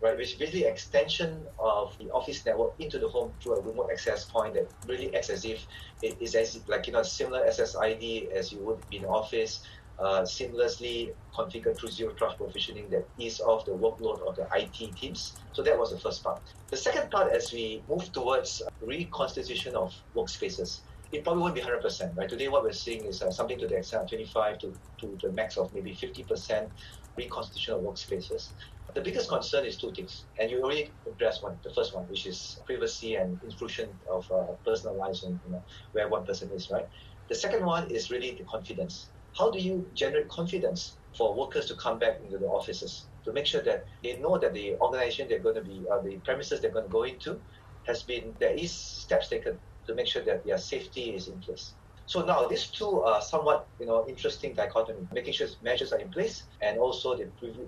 right? 0.00 0.16
Which 0.16 0.32
is 0.32 0.38
basically 0.38 0.64
extension 0.64 1.42
of 1.58 1.94
the 1.98 2.10
office 2.10 2.44
network 2.46 2.72
into 2.78 2.98
the 2.98 3.08
home 3.08 3.30
through 3.42 3.56
a 3.56 3.60
remote 3.60 3.90
access 3.92 4.24
point 4.24 4.54
that 4.54 4.68
really 4.88 5.14
acts 5.14 5.28
as 5.28 5.44
if 5.44 5.66
it 6.00 6.16
is 6.20 6.34
as 6.34 6.58
like 6.68 6.86
you 6.86 6.94
know 6.94 7.02
similar 7.02 7.46
SSID 7.46 8.30
as 8.30 8.50
you 8.50 8.60
would 8.60 8.80
be 8.88 8.96
in 8.96 9.04
office 9.04 9.62
uh, 9.98 10.22
seamlessly 10.22 11.12
configured 11.34 11.78
through 11.78 11.90
zero 11.90 12.12
trust 12.14 12.38
provisioning 12.38 12.88
that 12.90 13.08
ease 13.18 13.40
off 13.40 13.64
the 13.64 13.72
workload 13.72 14.26
of 14.26 14.36
the 14.36 14.46
IT 14.54 14.96
teams. 14.96 15.36
So 15.52 15.62
that 15.62 15.78
was 15.78 15.90
the 15.90 15.98
first 15.98 16.22
part. 16.22 16.42
The 16.70 16.76
second 16.76 17.10
part, 17.10 17.32
as 17.32 17.52
we 17.52 17.82
move 17.88 18.10
towards 18.12 18.62
reconstitution 18.80 19.74
of 19.74 19.94
workspaces, 20.16 20.80
it 21.12 21.24
probably 21.24 21.42
won't 21.42 21.54
be 21.54 21.60
100%, 21.60 22.16
right? 22.16 22.28
Today, 22.28 22.48
what 22.48 22.62
we're 22.62 22.72
seeing 22.72 23.04
is 23.04 23.20
uh, 23.20 23.30
something 23.30 23.58
to 23.58 23.68
the 23.68 23.76
extent 23.76 24.04
of 24.04 24.08
25 24.08 24.58
to, 24.60 24.74
to 25.00 25.18
the 25.22 25.30
max 25.32 25.58
of 25.58 25.72
maybe 25.74 25.94
50% 25.94 26.70
reconstitution 27.18 27.74
of 27.74 27.80
workspaces. 27.82 28.52
The 28.94 29.02
biggest 29.02 29.28
concern 29.28 29.66
is 29.66 29.76
two 29.76 29.92
things, 29.92 30.24
and 30.38 30.50
you 30.50 30.62
already 30.62 30.90
addressed 31.06 31.42
one. 31.42 31.58
The 31.62 31.72
first 31.74 31.94
one, 31.94 32.08
which 32.08 32.26
is 32.26 32.58
privacy 32.66 33.14
and 33.14 33.38
intrusion 33.42 33.90
of 34.10 34.30
uh, 34.30 34.52
personal 34.64 34.96
lives 34.96 35.22
and 35.24 35.38
you 35.44 35.52
know, 35.52 35.64
where 35.92 36.08
one 36.08 36.26
person 36.26 36.50
is, 36.54 36.70
right? 36.70 36.86
The 37.28 37.34
second 37.34 37.64
one 37.64 37.90
is 37.90 38.10
really 38.10 38.34
the 38.34 38.44
confidence 38.44 39.10
how 39.36 39.50
do 39.50 39.58
you 39.58 39.88
generate 39.94 40.28
confidence 40.28 40.98
for 41.16 41.34
workers 41.36 41.66
to 41.66 41.74
come 41.76 41.98
back 41.98 42.20
into 42.22 42.38
the 42.38 42.46
offices 42.46 43.06
to 43.24 43.32
make 43.32 43.46
sure 43.46 43.62
that 43.62 43.84
they 44.02 44.16
know 44.18 44.38
that 44.38 44.52
the 44.54 44.74
organization 44.76 45.28
they're 45.28 45.38
going 45.38 45.54
to 45.54 45.62
be, 45.62 45.84
uh, 45.90 46.00
the 46.00 46.18
premises 46.18 46.60
they're 46.60 46.70
going 46.72 46.84
to 46.84 46.90
go 46.90 47.04
into, 47.04 47.40
has 47.86 48.02
been 48.02 48.34
there 48.38 48.54
is 48.54 48.72
steps 48.72 49.28
taken 49.28 49.58
to 49.86 49.94
make 49.94 50.06
sure 50.06 50.22
that 50.24 50.44
their 50.44 50.58
safety 50.58 51.14
is 51.14 51.28
in 51.28 51.40
place. 51.40 51.74
So 52.12 52.22
now 52.22 52.46
these 52.46 52.66
two 52.66 53.00
are 53.04 53.22
somewhat, 53.22 53.66
you 53.80 53.86
know, 53.86 54.04
interesting 54.06 54.52
dichotomy, 54.52 55.08
making 55.14 55.32
sure 55.32 55.48
measures 55.62 55.94
are 55.94 55.98
in 55.98 56.10
place 56.10 56.42
and 56.60 56.78
also 56.78 57.16
the 57.16 57.24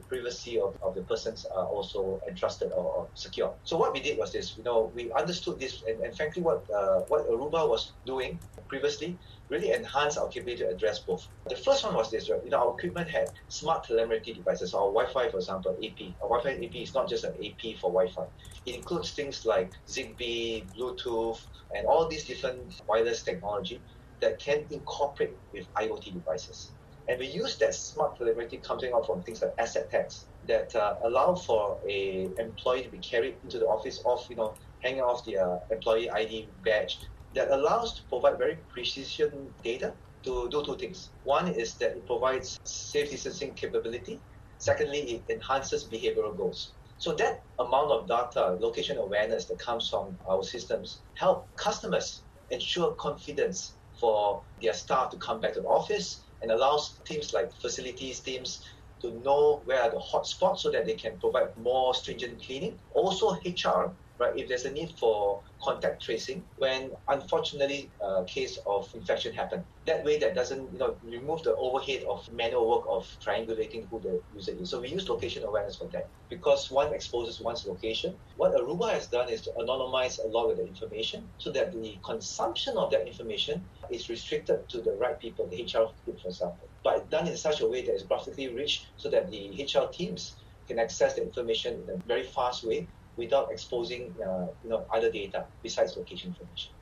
privacy 0.06 0.60
of, 0.60 0.76
of 0.82 0.94
the 0.94 1.00
persons 1.00 1.46
are 1.46 1.64
also 1.64 2.20
entrusted 2.28 2.70
or, 2.72 2.84
or, 2.84 3.08
secure. 3.14 3.54
So 3.64 3.78
what 3.78 3.94
we 3.94 4.00
did 4.00 4.18
was 4.18 4.32
this, 4.32 4.58
you 4.58 4.62
know, 4.62 4.92
we 4.94 5.10
understood 5.12 5.58
this 5.58 5.82
and, 5.88 5.98
and 6.04 6.14
frankly 6.14 6.42
what 6.42 6.62
uh, 6.70 7.00
what 7.08 7.26
Aruba 7.26 7.66
was 7.66 7.92
doing 8.04 8.38
previously 8.68 9.16
really 9.48 9.72
enhanced 9.72 10.18
our 10.18 10.28
capability 10.28 10.64
to 10.64 10.68
address 10.68 10.98
both. 10.98 11.26
The 11.48 11.56
first 11.56 11.82
one 11.82 11.94
was 11.94 12.10
this, 12.10 12.28
right? 12.28 12.40
You 12.44 12.50
know, 12.50 12.58
our 12.58 12.74
equipment 12.76 13.08
had 13.08 13.30
smart 13.48 13.84
telemetry 13.84 14.34
devices. 14.34 14.74
Our 14.74 14.88
Wi-Fi, 14.92 15.30
for 15.30 15.38
example, 15.38 15.76
AP. 15.82 16.00
Our 16.22 16.28
Wi-Fi 16.28 16.64
AP 16.66 16.74
is 16.76 16.94
not 16.94 17.08
just 17.08 17.24
an 17.24 17.34
AP 17.42 17.78
for 17.80 17.90
Wi-Fi. 17.90 18.26
It 18.66 18.74
includes 18.74 19.12
things 19.12 19.46
like 19.46 19.72
Zigbee, 19.88 20.64
Bluetooth, 20.76 21.40
and 21.74 21.86
all 21.86 22.08
these 22.08 22.24
different 22.24 22.80
wireless 22.88 23.22
technology 23.22 23.80
that 24.20 24.38
can 24.38 24.64
incorporate 24.70 25.36
with 25.52 25.66
IoT 25.74 26.14
devices. 26.14 26.72
And 27.06 27.18
we 27.18 27.26
use 27.26 27.58
that 27.58 27.74
smart 27.74 28.16
telemetry 28.16 28.58
coming 28.58 28.92
out 28.94 29.06
from 29.06 29.22
things 29.22 29.42
like 29.42 29.52
asset 29.58 29.90
tags 29.90 30.24
that 30.48 30.74
uh, 30.74 30.94
allow 31.04 31.34
for 31.34 31.78
a 31.88 32.28
employee 32.38 32.82
to 32.82 32.88
be 32.88 32.98
carried 32.98 33.36
into 33.42 33.58
the 33.58 33.66
office 33.66 34.00
off, 34.06 34.26
you 34.30 34.36
know, 34.36 34.54
hanging 34.82 35.02
off 35.02 35.24
the 35.24 35.36
uh, 35.36 35.58
employee 35.70 36.08
ID 36.10 36.48
badge 36.64 36.98
that 37.34 37.50
allows 37.50 37.94
to 37.94 38.02
provide 38.08 38.38
very 38.38 38.58
precision 38.72 39.52
data 39.62 39.92
to 40.22 40.48
do 40.50 40.64
two 40.64 40.76
things. 40.76 41.10
One 41.24 41.48
is 41.48 41.74
that 41.74 41.90
it 41.90 42.06
provides 42.06 42.58
safe 42.64 43.10
distancing 43.10 43.52
capability. 43.54 44.18
Secondly, 44.58 45.00
it 45.14 45.24
enhances 45.28 45.84
behavioral 45.84 46.34
goals. 46.36 46.72
So 46.96 47.12
that 47.16 47.42
amount 47.58 47.90
of 47.90 48.08
data, 48.08 48.56
location 48.60 48.96
awareness 48.96 49.44
that 49.46 49.58
comes 49.58 49.90
from 49.90 50.16
our 50.28 50.42
systems 50.42 51.02
help 51.14 51.48
customers 51.56 52.22
ensure 52.50 52.92
confidence 52.94 53.74
for 53.98 54.42
their 54.60 54.72
staff 54.72 55.10
to 55.10 55.16
come 55.18 55.40
back 55.40 55.54
to 55.54 55.60
the 55.60 55.68
office 55.68 56.24
and 56.42 56.50
allows 56.50 57.00
teams 57.06 57.32
like 57.32 57.52
facilities 57.60 58.20
teams 58.20 58.64
to 59.00 59.20
know 59.20 59.62
where 59.64 59.82
are 59.82 59.90
the 59.90 59.98
hot 59.98 60.26
spots 60.26 60.62
so 60.62 60.70
that 60.70 60.86
they 60.86 60.94
can 60.94 61.18
provide 61.18 61.56
more 61.56 61.94
stringent 61.94 62.42
cleaning. 62.44 62.78
Also 62.94 63.32
HR 63.44 63.96
right? 64.18 64.32
If 64.36 64.48
there's 64.48 64.64
a 64.64 64.70
need 64.72 64.94
for 64.98 65.42
contact 65.62 66.02
tracing 66.02 66.44
when 66.56 66.92
unfortunately 67.08 67.90
a 68.00 68.24
case 68.24 68.58
of 68.66 68.88
infection 68.94 69.34
happen. 69.34 69.64
That 69.86 70.04
way 70.04 70.18
that 70.18 70.34
doesn't, 70.34 70.72
you 70.72 70.78
know, 70.78 70.96
remove 71.02 71.42
the 71.42 71.54
overhead 71.56 72.04
of 72.08 72.26
manual 72.32 72.68
work 72.68 72.84
of 72.88 73.06
triangulating 73.24 73.88
who 73.90 74.00
the 74.00 74.20
user 74.34 74.52
is. 74.52 74.70
So 74.70 74.80
we 74.80 74.88
use 74.88 75.08
location 75.08 75.44
awareness 75.44 75.76
for 75.76 75.88
that 75.92 76.08
because 76.28 76.70
one 76.70 76.92
exposes 76.92 77.40
one's 77.40 77.66
location. 77.66 78.16
What 78.36 78.54
Aruba 78.54 78.92
has 78.92 79.08
done 79.08 79.28
is 79.28 79.42
to 79.42 79.50
anonymize 79.58 80.18
a 80.22 80.28
lot 80.28 80.50
of 80.50 80.58
the 80.58 80.66
information 80.66 81.28
so 81.38 81.50
that 81.52 81.72
the 81.72 81.98
consumption 82.04 82.76
of 82.76 82.90
that 82.92 83.06
information 83.06 83.64
is 83.90 84.08
restricted 84.08 84.68
to 84.70 84.82
the 84.82 84.92
right 84.92 85.18
people, 85.18 85.48
the 85.48 85.62
HR 85.62 85.86
group, 86.04 86.20
for 86.20 86.28
example. 86.28 86.68
But 86.82 87.10
done 87.10 87.26
in 87.28 87.36
such 87.36 87.60
a 87.60 87.68
way 87.68 87.84
that 87.86 87.94
is 87.94 88.02
graphically 88.02 88.54
rich 88.54 88.86
so 88.96 89.10
that 89.10 89.30
the 89.30 89.64
HR 89.64 89.90
teams 89.92 90.36
can 90.66 90.78
access 90.78 91.14
the 91.14 91.22
information 91.22 91.82
in 91.82 91.90
a 91.90 92.06
very 92.06 92.22
fast 92.22 92.66
way 92.66 92.88
without 93.16 93.50
exposing 93.50 94.14
uh, 94.26 94.46
you 94.62 94.70
know 94.70 94.86
other 94.92 95.10
data 95.10 95.46
besides 95.62 95.96
location 95.96 96.30
information. 96.30 96.72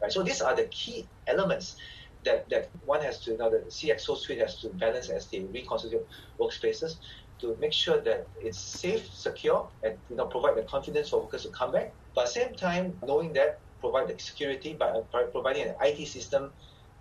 Right. 0.00 0.12
So 0.12 0.22
these 0.22 0.40
are 0.40 0.54
the 0.54 0.64
key 0.64 1.08
elements 1.26 1.76
that, 2.24 2.48
that 2.50 2.70
one 2.84 3.00
has 3.02 3.20
to 3.20 3.32
you 3.32 3.38
know 3.38 3.50
the 3.50 3.64
CXO 3.68 4.16
suite 4.16 4.38
has 4.38 4.60
to 4.60 4.68
balance 4.70 5.08
as 5.08 5.28
they 5.30 5.40
reconstitute 5.40 6.06
workspaces 6.40 6.96
to 7.40 7.56
make 7.60 7.72
sure 7.72 8.00
that 8.00 8.26
it's 8.40 8.58
safe, 8.58 9.08
secure, 9.12 9.68
and 9.82 9.96
you 10.10 10.16
know 10.16 10.26
provide 10.26 10.56
the 10.56 10.62
confidence 10.62 11.10
for 11.10 11.22
workers 11.22 11.42
to 11.42 11.50
come 11.50 11.72
back. 11.72 11.92
But 12.14 12.22
at 12.22 12.26
the 12.26 12.40
same 12.40 12.54
time, 12.54 12.98
knowing 13.06 13.32
that 13.34 13.60
provide 13.80 14.08
the 14.08 14.18
security 14.18 14.74
by, 14.74 15.00
by 15.12 15.24
providing 15.30 15.68
an 15.68 15.74
IT 15.80 16.08
system, 16.08 16.52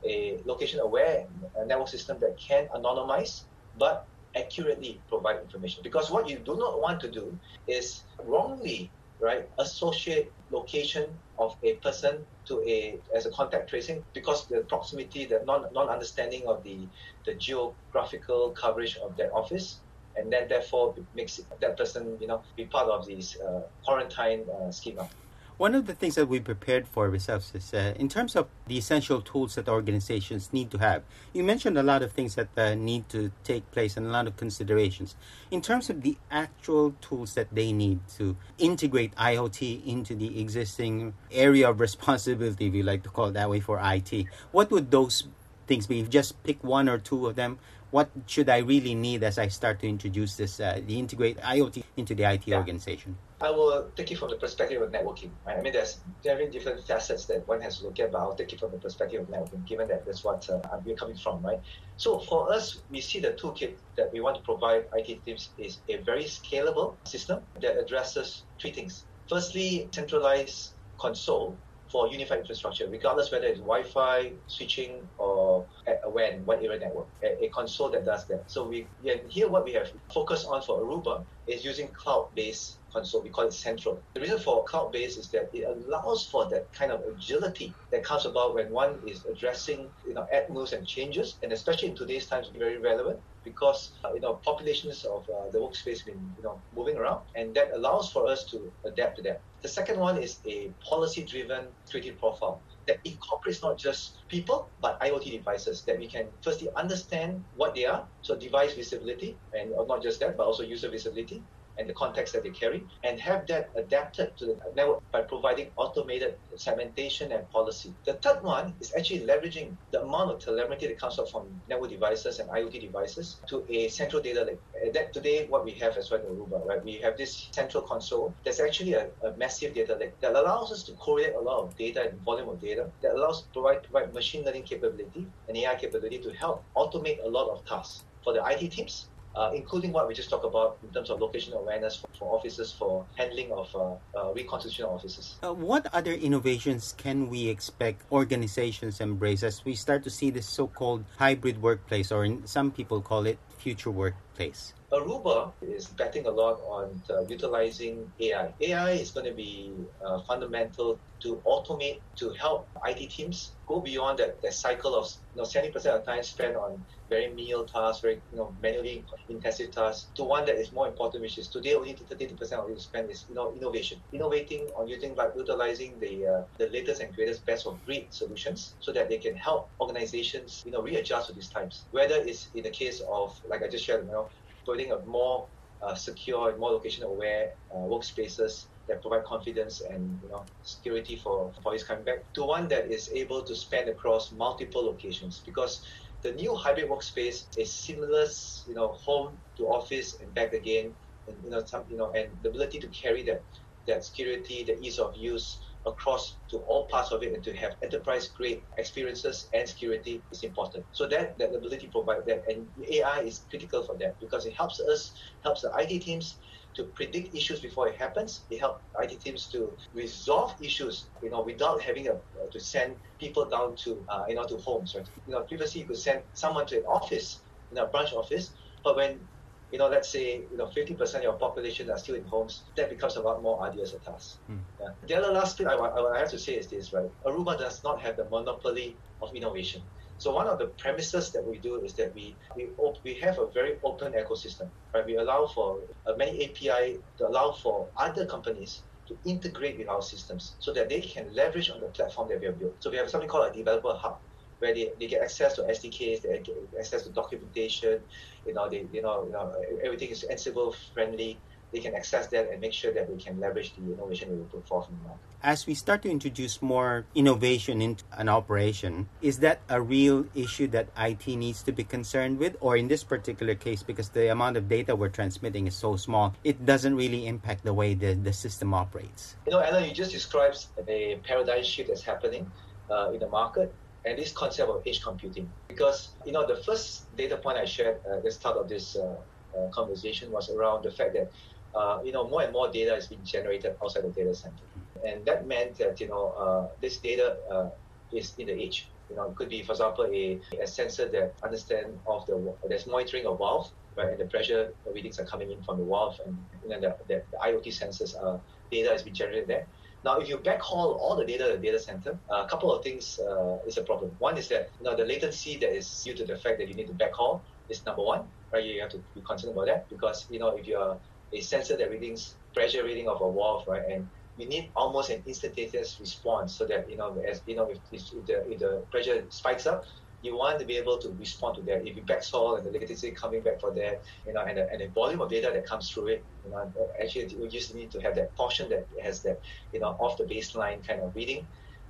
a 0.05 0.39
location 0.45 0.79
aware 0.79 1.25
network 1.65 1.87
system 1.87 2.19
that 2.19 2.37
can 2.37 2.67
anonymize, 2.75 3.43
but 3.77 4.07
accurately 4.35 5.01
provide 5.07 5.41
information. 5.41 5.81
Because 5.83 6.11
what 6.11 6.29
you 6.29 6.39
do 6.39 6.55
not 6.55 6.81
want 6.81 6.99
to 7.01 7.11
do 7.11 7.37
is 7.67 8.03
wrongly 8.23 8.91
right 9.19 9.49
associate 9.57 10.31
location 10.51 11.05
of 11.39 11.55
a 11.63 11.73
person 11.77 12.25
to 12.45 12.63
a 12.67 12.99
as 13.15 13.25
a 13.25 13.31
contact 13.31 13.69
tracing 13.69 14.03
because 14.13 14.47
the 14.47 14.61
proximity, 14.69 15.25
the 15.25 15.41
non 15.45 15.65
non 15.73 15.89
understanding 15.89 16.43
of 16.47 16.63
the 16.63 16.87
the 17.25 17.35
geographical 17.35 18.51
coverage 18.51 18.97
of 18.97 19.15
that 19.17 19.31
office, 19.33 19.81
and 20.15 20.31
then 20.31 20.47
therefore 20.47 20.95
makes 21.13 21.39
that 21.61 21.77
person 21.77 22.17
you 22.19 22.27
know 22.27 22.41
be 22.55 22.65
part 22.65 22.87
of 22.87 23.05
this 23.05 23.35
uh, 23.41 23.61
quarantine 23.83 24.45
uh, 24.49 24.71
schema. 24.71 25.09
One 25.57 25.73
of 25.73 25.87
the 25.87 25.95
things 25.95 26.13
that 26.13 26.27
we 26.27 26.39
prepared 26.39 26.87
for 26.87 27.09
ourselves 27.09 27.51
is 27.55 27.73
uh, 27.73 27.95
in 27.97 28.09
terms 28.09 28.35
of 28.35 28.47
the 28.67 28.77
essential 28.77 29.21
tools 29.21 29.55
that 29.55 29.67
organizations 29.67 30.53
need 30.53 30.69
to 30.69 30.77
have. 30.77 31.01
You 31.33 31.43
mentioned 31.43 31.79
a 31.79 31.83
lot 31.83 32.03
of 32.03 32.11
things 32.11 32.35
that 32.35 32.49
uh, 32.55 32.75
need 32.75 33.09
to 33.09 33.31
take 33.43 33.71
place 33.71 33.97
and 33.97 34.05
a 34.05 34.09
lot 34.11 34.27
of 34.27 34.37
considerations. 34.37 35.15
In 35.49 35.63
terms 35.63 35.89
of 35.89 36.03
the 36.03 36.15
actual 36.29 36.93
tools 37.01 37.33
that 37.33 37.47
they 37.51 37.71
need 37.71 38.01
to 38.17 38.37
integrate 38.59 39.15
IoT 39.15 39.83
into 39.83 40.13
the 40.13 40.39
existing 40.39 41.15
area 41.31 41.67
of 41.71 41.79
responsibility, 41.79 42.67
if 42.67 42.75
you 42.75 42.83
like 42.83 43.01
to 43.01 43.09
call 43.09 43.29
it 43.29 43.33
that 43.33 43.49
way 43.49 43.59
for 43.59 43.79
IT, 43.81 44.25
what 44.51 44.69
would 44.69 44.91
those 44.91 45.27
things 45.65 45.87
be? 45.87 46.03
Just 46.03 46.43
pick 46.43 46.63
one 46.63 46.87
or 46.87 46.99
two 46.99 47.25
of 47.25 47.35
them 47.35 47.57
what 47.91 48.09
should 48.25 48.49
I 48.49 48.59
really 48.59 48.95
need 48.95 49.23
as 49.23 49.37
I 49.37 49.47
start 49.47 49.79
to 49.79 49.87
introduce 49.87 50.35
this, 50.35 50.59
uh, 50.59 50.81
the 50.85 50.99
integrate 50.99 51.37
IoT 51.37 51.83
into 51.95 52.15
the 52.15 52.23
IT 52.23 52.47
yeah. 52.47 52.57
organization? 52.57 53.17
I 53.39 53.51
will 53.51 53.89
take 53.95 54.11
it 54.11 54.17
from 54.17 54.29
the 54.29 54.35
perspective 54.35 54.81
of 54.81 54.91
networking. 54.91 55.29
Right? 55.45 55.57
I 55.57 55.61
mean, 55.61 55.73
there's 55.73 55.99
very 56.23 56.49
different 56.49 56.85
facets 56.85 57.25
that 57.25 57.47
one 57.47 57.61
has 57.61 57.79
to 57.79 57.85
look 57.85 57.99
at, 57.99 58.11
but 58.11 58.19
I'll 58.19 58.35
take 58.35 58.51
it 58.51 58.59
from 58.59 58.71
the 58.71 58.77
perspective 58.77 59.21
of 59.21 59.27
networking, 59.27 59.65
given 59.65 59.87
that 59.89 60.05
that's 60.05 60.23
what 60.23 60.49
uh, 60.49 60.59
we're 60.83 60.95
coming 60.95 61.15
from, 61.15 61.43
right? 61.43 61.59
So 61.97 62.19
for 62.19 62.51
us, 62.51 62.81
we 62.89 62.99
see 62.99 63.19
the 63.19 63.33
toolkit 63.33 63.75
that 63.95 64.11
we 64.11 64.21
want 64.21 64.37
to 64.37 64.43
provide 64.43 64.85
IT 64.93 65.23
teams 65.25 65.49
is 65.57 65.77
a 65.87 65.97
very 65.97 66.23
scalable 66.23 66.95
system 67.03 67.41
that 67.61 67.77
addresses 67.77 68.43
three 68.59 68.71
things. 68.71 69.05
Firstly, 69.29 69.87
centralized 69.91 70.71
console 70.97 71.55
for 71.91 72.07
unified 72.07 72.39
infrastructure, 72.39 72.87
regardless 72.89 73.31
whether 73.31 73.47
it's 73.47 73.59
Wi-Fi, 73.59 74.33
switching, 74.47 75.07
or 75.17 75.65
a 75.87 76.09
WAN, 76.09 76.45
wide 76.45 76.63
area 76.63 76.79
network, 76.79 77.07
a, 77.23 77.45
a, 77.45 77.49
console 77.49 77.89
that 77.89 78.05
does 78.05 78.27
that. 78.27 78.43
So 78.47 78.67
we 78.67 78.87
here 79.29 79.47
what 79.47 79.63
we 79.63 79.73
have 79.73 79.89
focused 80.13 80.47
on 80.47 80.61
for 80.61 80.81
Aruba 80.81 81.23
is 81.47 81.63
using 81.63 81.87
cloud-based 81.89 82.77
console. 82.91 83.21
We 83.21 83.29
call 83.29 83.45
it 83.45 83.53
Central. 83.53 84.01
The 84.15 84.21
reason 84.21 84.39
for 84.39 84.63
cloud-based 84.65 85.17
is 85.17 85.29
that 85.29 85.49
it 85.53 85.65
allows 85.65 86.27
for 86.27 86.49
that 86.49 86.71
kind 86.73 86.91
of 86.91 87.01
agility 87.15 87.73
that 87.91 88.03
comes 88.03 88.25
about 88.25 88.53
when 88.55 88.69
one 88.69 88.99
is 89.05 89.25
addressing 89.25 89.89
you 90.05 90.13
know 90.13 90.27
add 90.31 90.49
moves 90.49 90.73
and 90.73 90.85
changes, 90.85 91.37
and 91.41 91.51
especially 91.51 91.89
in 91.89 91.95
today's 91.95 92.27
times, 92.27 92.51
very 92.57 92.77
relevant 92.77 93.19
because 93.49 93.81
uh, 94.03 94.13
you 94.13 94.21
know 94.21 94.33
populations 94.45 95.03
of 95.05 95.21
uh, 95.29 95.49
the 95.51 95.59
workspace 95.59 96.05
been 96.05 96.21
you 96.37 96.43
know 96.43 96.63
moving 96.75 96.97
around, 96.97 97.21
and 97.35 97.55
that 97.55 97.69
allows 97.73 98.11
for 98.11 98.27
us 98.27 98.45
to 98.51 98.57
adapt 98.85 99.17
to 99.17 99.21
that. 99.23 99.41
The 99.63 99.69
second 99.69 99.99
one 99.99 100.17
is 100.21 100.39
a 100.45 100.73
policy-driven 100.87 101.73
security 101.85 102.11
profile 102.19 102.63
that 102.87 102.97
incorporates 103.03 103.63
not 103.63 103.77
just 103.79 104.23
people 104.29 104.71
but 104.79 104.99
IoT 105.01 105.31
devices 105.31 105.83
that 105.85 105.97
we 105.97 106.07
can 106.07 106.29
firstly 106.43 106.69
understand 106.77 107.43
what 107.55 107.73
they 107.75 107.85
are, 107.85 108.07
so 108.21 108.35
device 108.37 108.73
visibility, 108.75 109.39
and 109.53 109.71
not 109.87 110.03
just 110.03 110.19
that, 110.19 110.37
but 110.37 110.45
also 110.45 110.63
user 110.63 110.89
visibility, 110.89 111.43
and 111.77 111.89
the 111.89 111.93
context 111.93 112.33
that 112.33 112.43
they 112.43 112.49
carry, 112.49 112.85
and 113.03 113.19
have 113.19 113.45
that 113.47 113.69
adapted 113.75 114.35
to 114.37 114.45
the 114.45 114.57
network 114.75 115.01
by 115.11 115.21
providing 115.21 115.71
automated 115.77 116.35
segmentation 116.55 117.31
and 117.31 117.49
policy. 117.49 117.93
The 118.05 118.13
third 118.15 118.43
one 118.43 118.75
is 118.81 118.93
actually 118.97 119.21
leveraging 119.21 119.75
the 119.91 120.01
amount 120.01 120.31
of 120.31 120.39
telemetry 120.39 120.87
that 120.87 120.99
comes 120.99 121.19
out 121.19 121.29
from 121.31 121.61
network 121.67 121.91
devices 121.91 122.39
and 122.39 122.49
IoT 122.49 122.81
devices 122.81 123.39
to 123.49 123.65
a 123.69 123.87
central 123.89 124.21
data 124.21 124.43
lake. 124.43 124.59
That 124.93 125.13
today, 125.13 125.47
what 125.47 125.65
we 125.65 125.71
have 125.73 125.97
as 125.97 126.09
well 126.11 126.21
in 126.21 126.27
Aruba, 126.27 126.65
right? 126.65 126.83
We 126.83 126.99
have 127.03 127.17
this 127.17 127.49
central 127.53 127.83
console 127.83 128.35
that's 128.43 128.59
actually 128.59 128.93
a, 128.93 129.09
a 129.23 129.35
massive 129.37 129.73
data 129.73 129.95
lake 129.95 130.19
that 130.21 130.35
allows 130.35 130.71
us 130.71 130.83
to 130.83 130.93
correlate 130.93 131.35
a 131.35 131.39
lot 131.39 131.63
of 131.63 131.75
data 131.75 132.09
and 132.09 132.19
volume 132.21 132.49
of 132.49 132.59
data 132.59 132.91
that 133.01 133.13
allows 133.13 133.47
provide 133.53 133.83
provide 133.83 134.13
machine 134.13 134.45
learning 134.45 134.63
capability 134.63 135.27
and 135.47 135.57
AI 135.57 135.75
capability 135.75 136.19
to 136.19 136.31
help 136.33 136.65
automate 136.75 137.17
a 137.23 137.29
lot 137.29 137.49
of 137.49 137.65
tasks 137.65 138.03
for 138.23 138.33
the 138.33 138.43
IT 138.45 138.71
teams 138.71 139.09
uh, 139.37 139.51
including 139.53 139.91
what 139.93 140.07
we 140.07 140.13
just 140.13 140.29
talked 140.29 140.45
about 140.45 140.77
in 140.83 140.89
terms 140.89 141.09
of 141.09 141.21
location 141.21 141.53
awareness 141.53 141.95
for, 141.95 142.07
for 142.17 142.35
offices 142.35 142.71
for 142.71 143.05
handling 143.15 143.51
of 143.51 143.69
uh, 143.75 143.93
uh, 144.17 144.33
reconstitution 144.33 144.85
of 144.85 144.91
offices. 144.91 145.35
Uh, 145.43 145.53
what 145.53 145.85
other 145.93 146.13
innovations 146.13 146.95
can 146.97 147.29
we 147.29 147.47
expect 147.47 148.01
organizations 148.11 148.99
embrace 148.99 149.43
as 149.43 149.63
we 149.63 149.75
start 149.75 150.03
to 150.03 150.09
see 150.09 150.31
this 150.31 150.47
so-called 150.49 151.05
hybrid 151.17 151.61
workplace, 151.61 152.11
or 152.11 152.27
some 152.45 152.71
people 152.71 152.99
call 153.01 153.25
it 153.25 153.37
future 153.57 153.91
workplace? 153.91 154.73
Aruba 154.89 155.51
is 155.61 155.87
betting 155.87 156.25
a 156.27 156.31
lot 156.31 156.61
on 156.61 157.01
uh, 157.09 157.19
utilizing 157.27 158.09
AI. 158.21 158.53
AI 158.61 158.91
is 158.91 159.11
going 159.11 159.25
to 159.25 159.33
be 159.33 159.73
uh, 160.05 160.21
fundamental 160.21 160.97
to 161.19 161.41
automate, 161.45 161.99
to 162.15 162.31
help 162.39 162.69
IT 162.85 163.09
teams 163.09 163.51
go 163.67 163.81
beyond 163.81 164.19
that, 164.19 164.41
that 164.41 164.53
cycle 164.53 164.95
of 164.95 165.11
you 165.35 165.41
know, 165.41 165.47
70% 165.47 165.75
of 165.87 166.05
time 166.05 166.23
spent 166.23 166.55
on 166.55 166.85
very 167.09 167.27
menial 167.33 167.65
tasks, 167.65 168.01
very 168.01 168.21
you 168.31 168.37
know, 168.37 168.55
manually 168.61 169.03
intensive 169.27 169.71
tasks, 169.71 170.07
to 170.15 170.23
one 170.23 170.45
that 170.45 170.55
is 170.55 170.71
more 170.71 170.87
important, 170.87 171.21
which 171.21 171.37
is 171.37 171.49
today 171.49 171.73
only 171.73 171.93
30% 171.93 172.53
of 172.53 172.69
you 172.69 172.79
spend 172.79 173.11
is 173.11 173.25
you 173.27 173.35
know, 173.35 173.53
innovation. 173.53 173.99
Innovating 174.13 174.69
on 174.77 174.87
using 174.87 175.15
like 175.15 175.31
utilizing 175.35 175.99
the 175.99 176.27
uh, 176.27 176.43
the 176.59 176.69
latest 176.69 177.01
and 177.01 177.13
greatest 177.13 177.45
best 177.45 177.67
of 177.67 177.83
breed 177.83 178.07
solutions 178.11 178.75
so 178.79 178.93
that 178.93 179.09
they 179.09 179.17
can 179.17 179.35
help 179.35 179.69
organizations 179.81 180.63
you 180.65 180.71
know 180.71 180.81
readjust 180.81 181.27
to 181.27 181.33
these 181.33 181.49
times. 181.49 181.83
Whether 181.91 182.15
it's 182.15 182.47
in 182.53 182.63
the 182.63 182.69
case 182.69 183.01
of 183.11 183.37
like 183.49 183.63
I 183.63 183.67
just 183.67 183.83
shared, 183.83 184.05
you 184.05 184.11
know, 184.11 184.29
building 184.67 184.91
a 184.91 184.99
more 185.05 185.47
uh, 185.81 185.95
secure 185.95 186.57
more 186.57 186.71
location 186.71 187.03
aware 187.03 187.53
uh, 187.73 187.77
workspaces 187.93 188.67
that 188.87 189.01
provide 189.01 189.23
confidence 189.25 189.81
and 189.81 190.19
you 190.23 190.29
know 190.29 190.43
security 190.63 191.15
for 191.15 191.51
employees 191.57 191.83
coming 191.83 192.05
back 192.05 192.19
to 192.33 192.43
one 192.43 192.67
that 192.67 192.91
is 192.91 193.09
able 193.13 193.41
to 193.43 193.55
span 193.55 193.89
across 193.89 194.31
multiple 194.31 194.85
locations. 194.85 195.41
Because 195.45 195.85
the 196.23 196.33
new 196.33 196.55
hybrid 196.55 196.89
workspace 196.89 197.45
is 197.57 197.73
seamless 197.73 198.65
you 198.67 198.75
know 198.75 198.89
home 198.89 199.37
to 199.57 199.63
office 199.67 200.19
and 200.21 200.33
back 200.33 200.53
again 200.53 200.93
and 201.27 201.37
you 201.43 201.49
know 201.51 201.63
some 201.65 201.83
you 201.89 201.97
know 201.97 202.11
and 202.11 202.29
the 202.43 202.49
ability 202.49 202.79
to 202.79 202.87
carry 202.87 203.23
that 203.23 203.43
that 203.87 204.03
security 204.03 204.63
the 204.63 204.77
ease 204.79 204.99
of 204.99 205.15
use 205.15 205.59
across 205.87 206.37
to 206.49 206.57
all 206.57 206.87
parts 206.87 207.11
of 207.11 207.23
it 207.23 207.33
and 207.33 207.43
to 207.43 207.55
have 207.55 207.75
enterprise 207.81 208.27
grade 208.29 208.63
experiences 208.77 209.49
and 209.53 209.67
security 209.67 210.23
is 210.31 210.43
important. 210.43 210.85
So 210.91 211.07
that, 211.07 211.37
that 211.39 211.55
ability 211.55 211.87
to 211.87 211.91
provide 211.91 212.25
that 212.27 212.43
and 212.47 212.67
AI 212.89 213.21
is 213.21 213.45
critical 213.49 213.83
for 213.83 213.97
that 213.99 214.19
because 214.19 214.45
it 214.45 214.53
helps 214.55 214.79
us, 214.79 215.13
helps 215.43 215.61
the 215.61 215.71
IT 215.77 215.99
teams 215.99 216.39
to 216.75 216.85
predict 216.95 217.35
issues 217.35 217.59
before 217.59 217.87
it 217.87 217.95
happens. 217.95 218.45
It 218.49 218.59
helps 218.59 218.83
IT 218.99 219.19
teams 219.21 219.47
to 219.49 219.75
resolve 219.93 220.55
issues, 220.61 221.09
you 221.23 221.29
know, 221.29 221.41
without 221.41 221.81
having 221.81 222.07
a, 222.07 222.13
uh, 222.13 222.47
to 222.51 222.59
send 222.59 222.97
people 223.19 223.45
down 223.49 223.75
to, 223.83 224.05
uh, 224.09 224.23
you 224.27 224.35
know, 224.35 224.45
to 224.45 224.57
homes. 224.57 224.93
Right? 224.95 225.07
You 225.25 225.33
know, 225.33 225.41
previously 225.43 225.81
you 225.81 225.87
could 225.87 225.97
send 225.97 226.21
someone 226.33 226.67
to 226.67 226.77
an 226.77 226.85
office, 226.85 227.43
in 227.71 227.77
a 227.77 227.87
branch 227.87 228.13
office, 228.13 228.53
but 228.83 228.95
when 228.95 229.27
you 229.71 229.77
know, 229.79 229.87
let's 229.87 230.11
say 230.11 230.47
you 230.49 230.57
know 230.57 230.67
50% 230.67 231.15
of 231.15 231.23
your 231.23 231.33
population 231.33 231.89
are 231.89 231.97
still 231.97 232.15
in 232.15 232.25
homes, 232.25 232.71
that 232.75 232.89
becomes 232.89 233.15
a 233.15 233.21
lot 233.21 233.41
more 233.41 233.61
arduous 233.61 233.93
a 233.93 233.99
task. 233.99 234.39
Mm. 234.49 234.61
Yeah. 234.79 234.87
The 235.03 235.15
other 235.15 235.33
last 235.33 235.57
thing 235.57 235.67
I, 235.67 235.73
I, 235.73 236.15
I 236.15 236.19
have 236.19 236.31
to 236.31 236.39
say 236.39 236.53
is 236.53 236.69
this, 236.69 236.93
right? 236.93 237.09
Aruba 237.25 237.57
does 237.57 237.83
not 237.83 238.01
have 238.01 238.17
the 238.17 238.29
monopoly 238.29 238.99
of 239.21 239.29
innovation. 239.35 239.81
So 240.17 240.33
one 240.33 240.47
of 240.47 240.57
the 240.57 240.67
premises 240.79 241.31
that 241.33 241.45
we 241.45 241.59
do 241.59 241.81
is 241.83 241.95
that 241.95 242.13
we 242.15 242.37
we, 242.55 242.69
op- 242.77 243.03
we 243.03 243.15
have 243.21 243.37
a 243.39 243.47
very 243.53 243.77
open 243.83 244.13
ecosystem, 244.13 244.71
right? 244.93 245.05
We 245.05 245.17
allow 245.17 245.47
for 245.47 245.79
uh, 246.05 246.13
many 246.17 246.45
API 246.45 246.99
to 247.17 247.27
allow 247.27 247.51
for 247.51 247.89
other 247.97 248.25
companies 248.25 248.83
to 249.07 249.17
integrate 249.25 249.77
with 249.77 249.87
our 249.89 250.01
systems 250.01 250.57
so 250.59 250.73
that 250.73 250.89
they 250.89 251.01
can 251.01 251.33
leverage 251.33 251.69
on 251.69 251.79
the 251.79 251.87
platform 251.87 252.27
that 252.29 252.39
we 252.39 252.45
have 252.45 252.59
built. 252.59 252.75
So 252.79 252.89
we 252.89 252.97
have 252.97 253.09
something 253.09 253.29
called 253.29 253.51
a 253.51 253.57
developer 253.57 253.93
hub 253.93 254.19
where 254.59 254.73
they, 254.73 254.91
they 254.99 255.07
get 255.07 255.21
access 255.21 255.55
to 255.55 255.61
SDKs, 255.63 256.21
they 256.21 256.39
get 256.43 256.57
access 256.79 257.03
to 257.03 257.09
documentation, 257.09 257.99
you 258.45 258.53
know, 258.53 258.69
they 258.69 258.87
you 258.91 259.01
know, 259.01 259.25
you 259.25 259.31
know 259.31 259.53
everything 259.83 260.09
is 260.09 260.25
Ansible 260.29 260.75
friendly. 260.93 261.37
They 261.73 261.79
can 261.79 261.95
access 261.95 262.27
that 262.27 262.49
and 262.49 262.61
make 262.61 262.71
sure 262.71 262.93
that 262.93 263.11
we 263.11 263.21
can 263.21 263.41
leverage 263.41 263.73
the 263.75 263.91
innovation 263.91 264.29
that 264.29 264.37
we 264.37 264.43
put 264.45 264.65
forth 264.65 264.87
in 264.87 264.95
the 264.99 265.03
market. 265.03 265.19
As 265.43 265.67
we 265.67 265.73
start 265.73 266.01
to 266.03 266.09
introduce 266.09 266.61
more 266.61 267.05
innovation 267.13 267.81
into 267.81 268.05
an 268.13 268.29
operation, 268.29 269.09
is 269.21 269.39
that 269.39 269.59
a 269.67 269.81
real 269.81 270.25
issue 270.33 270.67
that 270.67 270.87
IT 270.97 271.27
needs 271.27 271.61
to 271.63 271.73
be 271.73 271.83
concerned 271.83 272.39
with? 272.39 272.55
Or 272.61 272.77
in 272.77 272.87
this 272.87 273.03
particular 273.03 273.53
case, 273.53 273.83
because 273.83 274.07
the 274.09 274.31
amount 274.31 274.55
of 274.55 274.69
data 274.69 274.95
we're 274.95 275.09
transmitting 275.09 275.67
is 275.67 275.75
so 275.75 275.97
small, 275.97 276.33
it 276.45 276.65
doesn't 276.65 276.95
really 276.95 277.27
impact 277.27 277.65
the 277.65 277.73
way 277.73 277.95
the, 277.95 278.13
the 278.13 278.31
system 278.31 278.73
operates? 278.73 279.35
You 279.45 279.51
know, 279.51 279.61
Alan, 279.61 279.83
you 279.83 279.93
just 279.93 280.13
described 280.13 280.67
a 280.87 281.19
paradigm 281.27 281.65
shift 281.65 281.89
that's 281.89 282.01
happening 282.01 282.49
uh, 282.89 283.11
in 283.11 283.19
the 283.19 283.27
market 283.27 283.73
and 284.07 284.17
this 284.17 284.31
concept 284.31 284.69
of 284.69 284.81
edge 284.87 285.01
computing. 285.03 285.51
Because 285.67 286.15
you 286.25 286.31
know, 286.31 286.47
the 286.47 286.55
first 286.63 287.15
data 287.15 287.37
point 287.37 287.57
I 287.57 287.65
shared 287.65 287.99
at 288.11 288.23
the 288.23 288.31
start 288.31 288.57
of 288.57 288.69
this 288.69 288.95
uh, 288.95 289.15
uh, 289.57 289.69
conversation 289.71 290.31
was 290.31 290.49
around 290.49 290.83
the 290.83 290.91
fact 290.91 291.13
that 291.13 291.31
uh, 291.77 291.99
you 292.03 292.11
know 292.11 292.27
more 292.27 292.41
and 292.41 292.53
more 292.53 292.71
data 292.71 292.95
is 292.95 293.07
being 293.07 293.23
generated 293.23 293.75
outside 293.83 294.03
the 294.03 294.09
data 294.09 294.33
center, 294.33 294.63
and 295.05 295.25
that 295.25 295.45
meant 295.47 295.77
that 295.77 295.99
you 295.99 296.07
know 296.07 296.33
uh, 296.39 296.67
this 296.81 296.97
data 296.99 297.37
uh, 297.51 297.69
is 298.11 298.33
in 298.37 298.47
the 298.47 298.53
edge. 298.65 298.89
You 299.09 299.15
know, 299.15 299.29
it 299.29 299.35
could 299.37 299.47
be, 299.47 299.63
for 299.63 299.71
example, 299.71 300.05
a, 300.11 300.41
a 300.61 300.67
sensor 300.67 301.07
that 301.09 301.35
understand 301.41 301.97
of 302.07 302.25
the 302.25 302.55
there's 302.67 302.87
monitoring 302.87 303.25
of 303.25 303.37
valve, 303.37 303.71
right, 303.95 304.09
and 304.09 304.19
the 304.19 304.25
pressure 304.25 304.73
readings 304.93 305.17
are 305.17 305.25
coming 305.25 305.49
in 305.51 305.63
from 305.63 305.77
the 305.79 305.85
valve, 305.85 306.19
and, 306.25 306.37
and 306.69 306.83
the, 306.83 306.95
the, 307.07 307.23
the 307.31 307.37
IoT 307.41 307.67
sensors 307.67 308.21
are 308.21 308.41
data 308.69 308.93
is 308.93 309.03
being 309.03 309.15
generated 309.15 309.47
there. 309.47 309.67
Now, 310.03 310.19
if 310.19 310.29
you 310.29 310.37
backhaul 310.37 310.97
all 310.99 311.15
the 311.15 311.25
data 311.25 311.45
to 311.45 311.51
the 311.53 311.57
data 311.57 311.79
center, 311.79 312.17
a 312.29 312.47
couple 312.47 312.71
of 312.71 312.83
things 312.83 313.19
uh, 313.19 313.57
is 313.65 313.77
a 313.77 313.83
problem. 313.83 314.11
One 314.19 314.37
is 314.37 314.47
that 314.49 314.69
you 314.79 314.85
know 314.85 314.95
the 314.95 315.05
latency 315.05 315.57
that 315.57 315.75
is 315.75 316.03
due 316.03 316.13
to 316.15 316.25
the 316.25 316.37
fact 316.37 316.59
that 316.59 316.67
you 316.67 316.75
need 316.75 316.87
to 316.87 316.93
backhaul 316.93 317.41
is 317.69 317.85
number 317.85 318.03
one, 318.03 318.23
right? 318.53 318.63
You 318.63 318.79
have 318.81 318.91
to 318.91 318.99
be 319.15 319.21
concerned 319.21 319.53
about 319.53 319.67
that 319.67 319.89
because 319.89 320.27
you 320.29 320.39
know 320.39 320.55
if 320.55 320.67
you're 320.67 320.97
a 321.33 321.41
sensor 321.41 321.75
that 321.77 321.89
readings 321.89 322.35
pressure 322.53 322.83
reading 322.83 323.07
of 323.07 323.21
a 323.21 323.31
valve, 323.31 323.67
right, 323.67 323.83
and 323.89 324.07
you 324.37 324.47
need 324.47 324.71
almost 324.75 325.09
an 325.09 325.23
instantaneous 325.25 325.99
response 325.99 326.55
so 326.55 326.65
that 326.65 326.89
you 326.89 326.97
know 326.97 327.21
as 327.29 327.41
you 327.45 327.55
know 327.55 327.69
if, 327.69 327.79
if, 327.91 328.25
the, 328.25 328.49
if 328.49 328.59
the 328.59 328.83
pressure 328.91 329.25
spikes 329.29 329.65
up, 329.65 329.83
you 330.21 330.35
want 330.35 330.59
to 330.59 330.65
be 330.65 330.77
able 330.77 330.97
to 330.99 331.09
respond 331.19 331.55
to 331.55 331.61
that. 331.63 331.85
If 331.87 331.95
you 331.95 332.03
backhaul 332.03 332.57
and 332.57 332.65
the 332.65 332.71
latency 332.71 333.11
coming 333.11 333.41
back 333.43 333.59
for 333.59 333.73
that, 333.75 334.01
you 334.25 334.33
know, 334.33 334.41
and 334.41 334.57
the, 334.57 334.67
and 334.71 334.81
the 334.81 334.87
volume 334.87 335.21
of 335.21 335.29
data 335.29 335.51
that 335.53 335.65
comes 335.65 335.91
through 335.91 336.07
it, 336.07 336.25
you 336.43 336.49
know, 336.49 336.71
actually 337.01 337.35
we 337.39 337.47
just 337.49 337.75
need 337.75 337.91
to 337.91 337.99
have 337.99 338.15
that 338.15 338.35
portion 338.35 338.69
that 338.69 338.87
has 339.01 339.21
that, 339.23 339.39
you 339.71 339.79
know, 339.79 339.89
off 339.99 340.17
the 340.17 340.23
baseline 340.23 340.85
kind 340.85 341.01
of 341.01 341.15
reading 341.15 341.47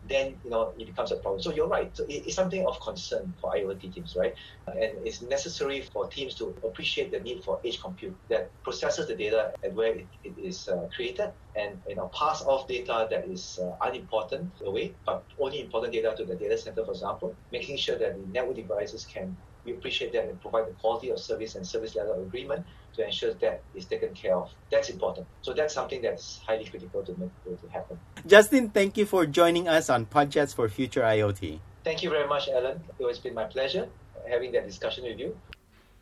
then 0.07 0.39
you 0.43 0.49
know 0.49 0.73
it 0.77 0.85
becomes 0.85 1.11
a 1.11 1.17
problem. 1.17 1.41
So 1.41 1.53
you're 1.53 1.67
right. 1.67 1.95
So 1.95 2.05
it's 2.07 2.35
something 2.35 2.65
of 2.65 2.79
concern 2.81 3.33
for 3.39 3.51
IoT 3.53 3.93
teams, 3.93 4.15
right? 4.17 4.33
And 4.67 5.05
it's 5.05 5.21
necessary 5.21 5.81
for 5.81 6.07
teams 6.09 6.35
to 6.35 6.55
appreciate 6.63 7.11
the 7.11 7.19
need 7.19 7.43
for 7.43 7.59
edge 7.65 7.81
compute 7.81 8.17
that 8.29 8.51
processes 8.63 9.07
the 9.07 9.15
data 9.15 9.53
at 9.63 9.73
where 9.73 9.95
it, 9.95 10.09
it 10.23 10.37
is 10.37 10.67
uh, 10.67 10.87
created 10.95 11.33
and 11.55 11.81
you 11.87 11.95
know 11.95 12.09
pass 12.17 12.41
off 12.43 12.67
data 12.67 13.07
that 13.09 13.27
is 13.27 13.59
uh, 13.61 13.87
unimportant 13.87 14.51
away, 14.65 14.95
but 15.05 15.25
only 15.39 15.61
important 15.61 15.93
data 15.93 16.13
to 16.17 16.25
the 16.25 16.35
data 16.35 16.57
center, 16.57 16.85
for 16.85 16.91
example, 16.91 17.37
making 17.51 17.77
sure 17.77 17.97
that 17.97 18.15
the 18.17 18.27
network 18.27 18.55
devices 18.55 19.05
can 19.05 19.37
we 19.67 19.73
appreciate 19.73 20.13
that 20.13 20.23
and 20.29 20.41
provide 20.41 20.67
the 20.67 20.73
quality 20.73 21.09
of 21.09 21.19
service 21.19 21.55
and 21.55 21.67
service 21.67 21.95
level 21.95 22.21
agreement 22.23 22.65
to 22.95 23.05
ensure 23.05 23.33
that 23.35 23.61
is 23.75 23.85
taken 23.85 24.13
care 24.15 24.35
of. 24.35 24.49
That's 24.71 24.89
important. 24.89 25.27
So 25.41 25.53
that's 25.53 25.73
something 25.73 26.01
that's 26.01 26.39
highly 26.47 26.65
critical 26.65 27.03
to 27.03 27.11
make 27.19 27.29
to 27.61 27.67
happen. 27.69 27.99
Justin, 28.25 28.69
thank 28.69 28.97
you 28.97 29.05
for 29.05 29.25
joining 29.25 29.67
us 29.67 29.89
on 29.89 30.07
Podchats 30.07 30.55
for 30.55 30.67
Future 30.69 31.01
IoT. 31.01 31.59
Thank 31.83 32.01
you 32.01 32.09
very 32.09 32.27
much, 32.27 32.49
Alan. 32.49 32.81
It 32.97 33.05
has 33.05 33.19
been 33.19 33.35
my 33.35 33.43
pleasure 33.45 33.87
having 34.27 34.51
that 34.53 34.65
discussion 34.65 35.03
with 35.03 35.19
you. 35.19 35.37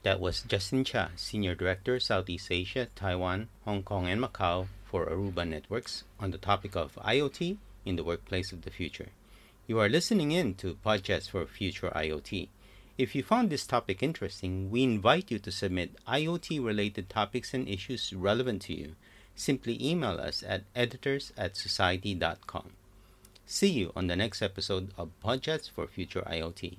That 0.04 0.20
was 0.20 0.42
Justin 0.42 0.84
Chia, 0.84 1.12
Senior 1.16 1.56
Director, 1.56 2.00
Southeast 2.00 2.52
Asia, 2.52 2.88
Taiwan, 2.96 3.50
Hong 3.66 3.82
Kong, 3.84 4.08
and 4.08 4.22
Macau 4.22 4.68
for 4.84 5.08
Aruba 5.08 5.48
Networks 5.48 6.04
on 6.20 6.32
the 6.32 6.38
topic 6.38 6.76
of 6.76 6.96
IoT 6.96 7.58
in 7.86 7.96
the 7.96 8.04
workplace 8.04 8.52
of 8.52 8.62
the 8.62 8.72
future. 8.72 9.10
You 9.68 9.80
are 9.80 9.90
listening 9.90 10.32
in 10.32 10.54
to 10.56 10.78
Podchats 10.86 11.30
for 11.30 11.46
Future 11.48 11.90
IoT. 11.90 12.50
If 12.98 13.14
you 13.14 13.24
found 13.24 13.50
this 13.50 13.68
topic 13.68 14.02
interesting, 14.02 14.72
we 14.72 14.82
invite 14.84 15.30
you 15.30 15.38
to 15.40 15.52
submit 15.52 15.98
IoT 16.08 16.64
related 16.64 17.10
topics 17.10 17.54
and 17.54 17.68
issues 17.68 18.14
relevant 18.14 18.62
to 18.64 18.74
you. 18.74 18.96
Simply 19.36 19.78
email 19.86 20.18
us 20.18 20.44
at 20.48 20.64
editors 20.74 21.34
at 21.38 21.58
society.com. 21.58 22.72
See 23.46 23.70
you 23.70 23.92
on 23.98 24.08
the 24.08 24.16
next 24.16 24.42
episode 24.42 24.92
of 24.98 25.12
Podchats 25.22 25.70
for 25.70 25.88
Future 25.88 26.22
IoT. 26.22 26.78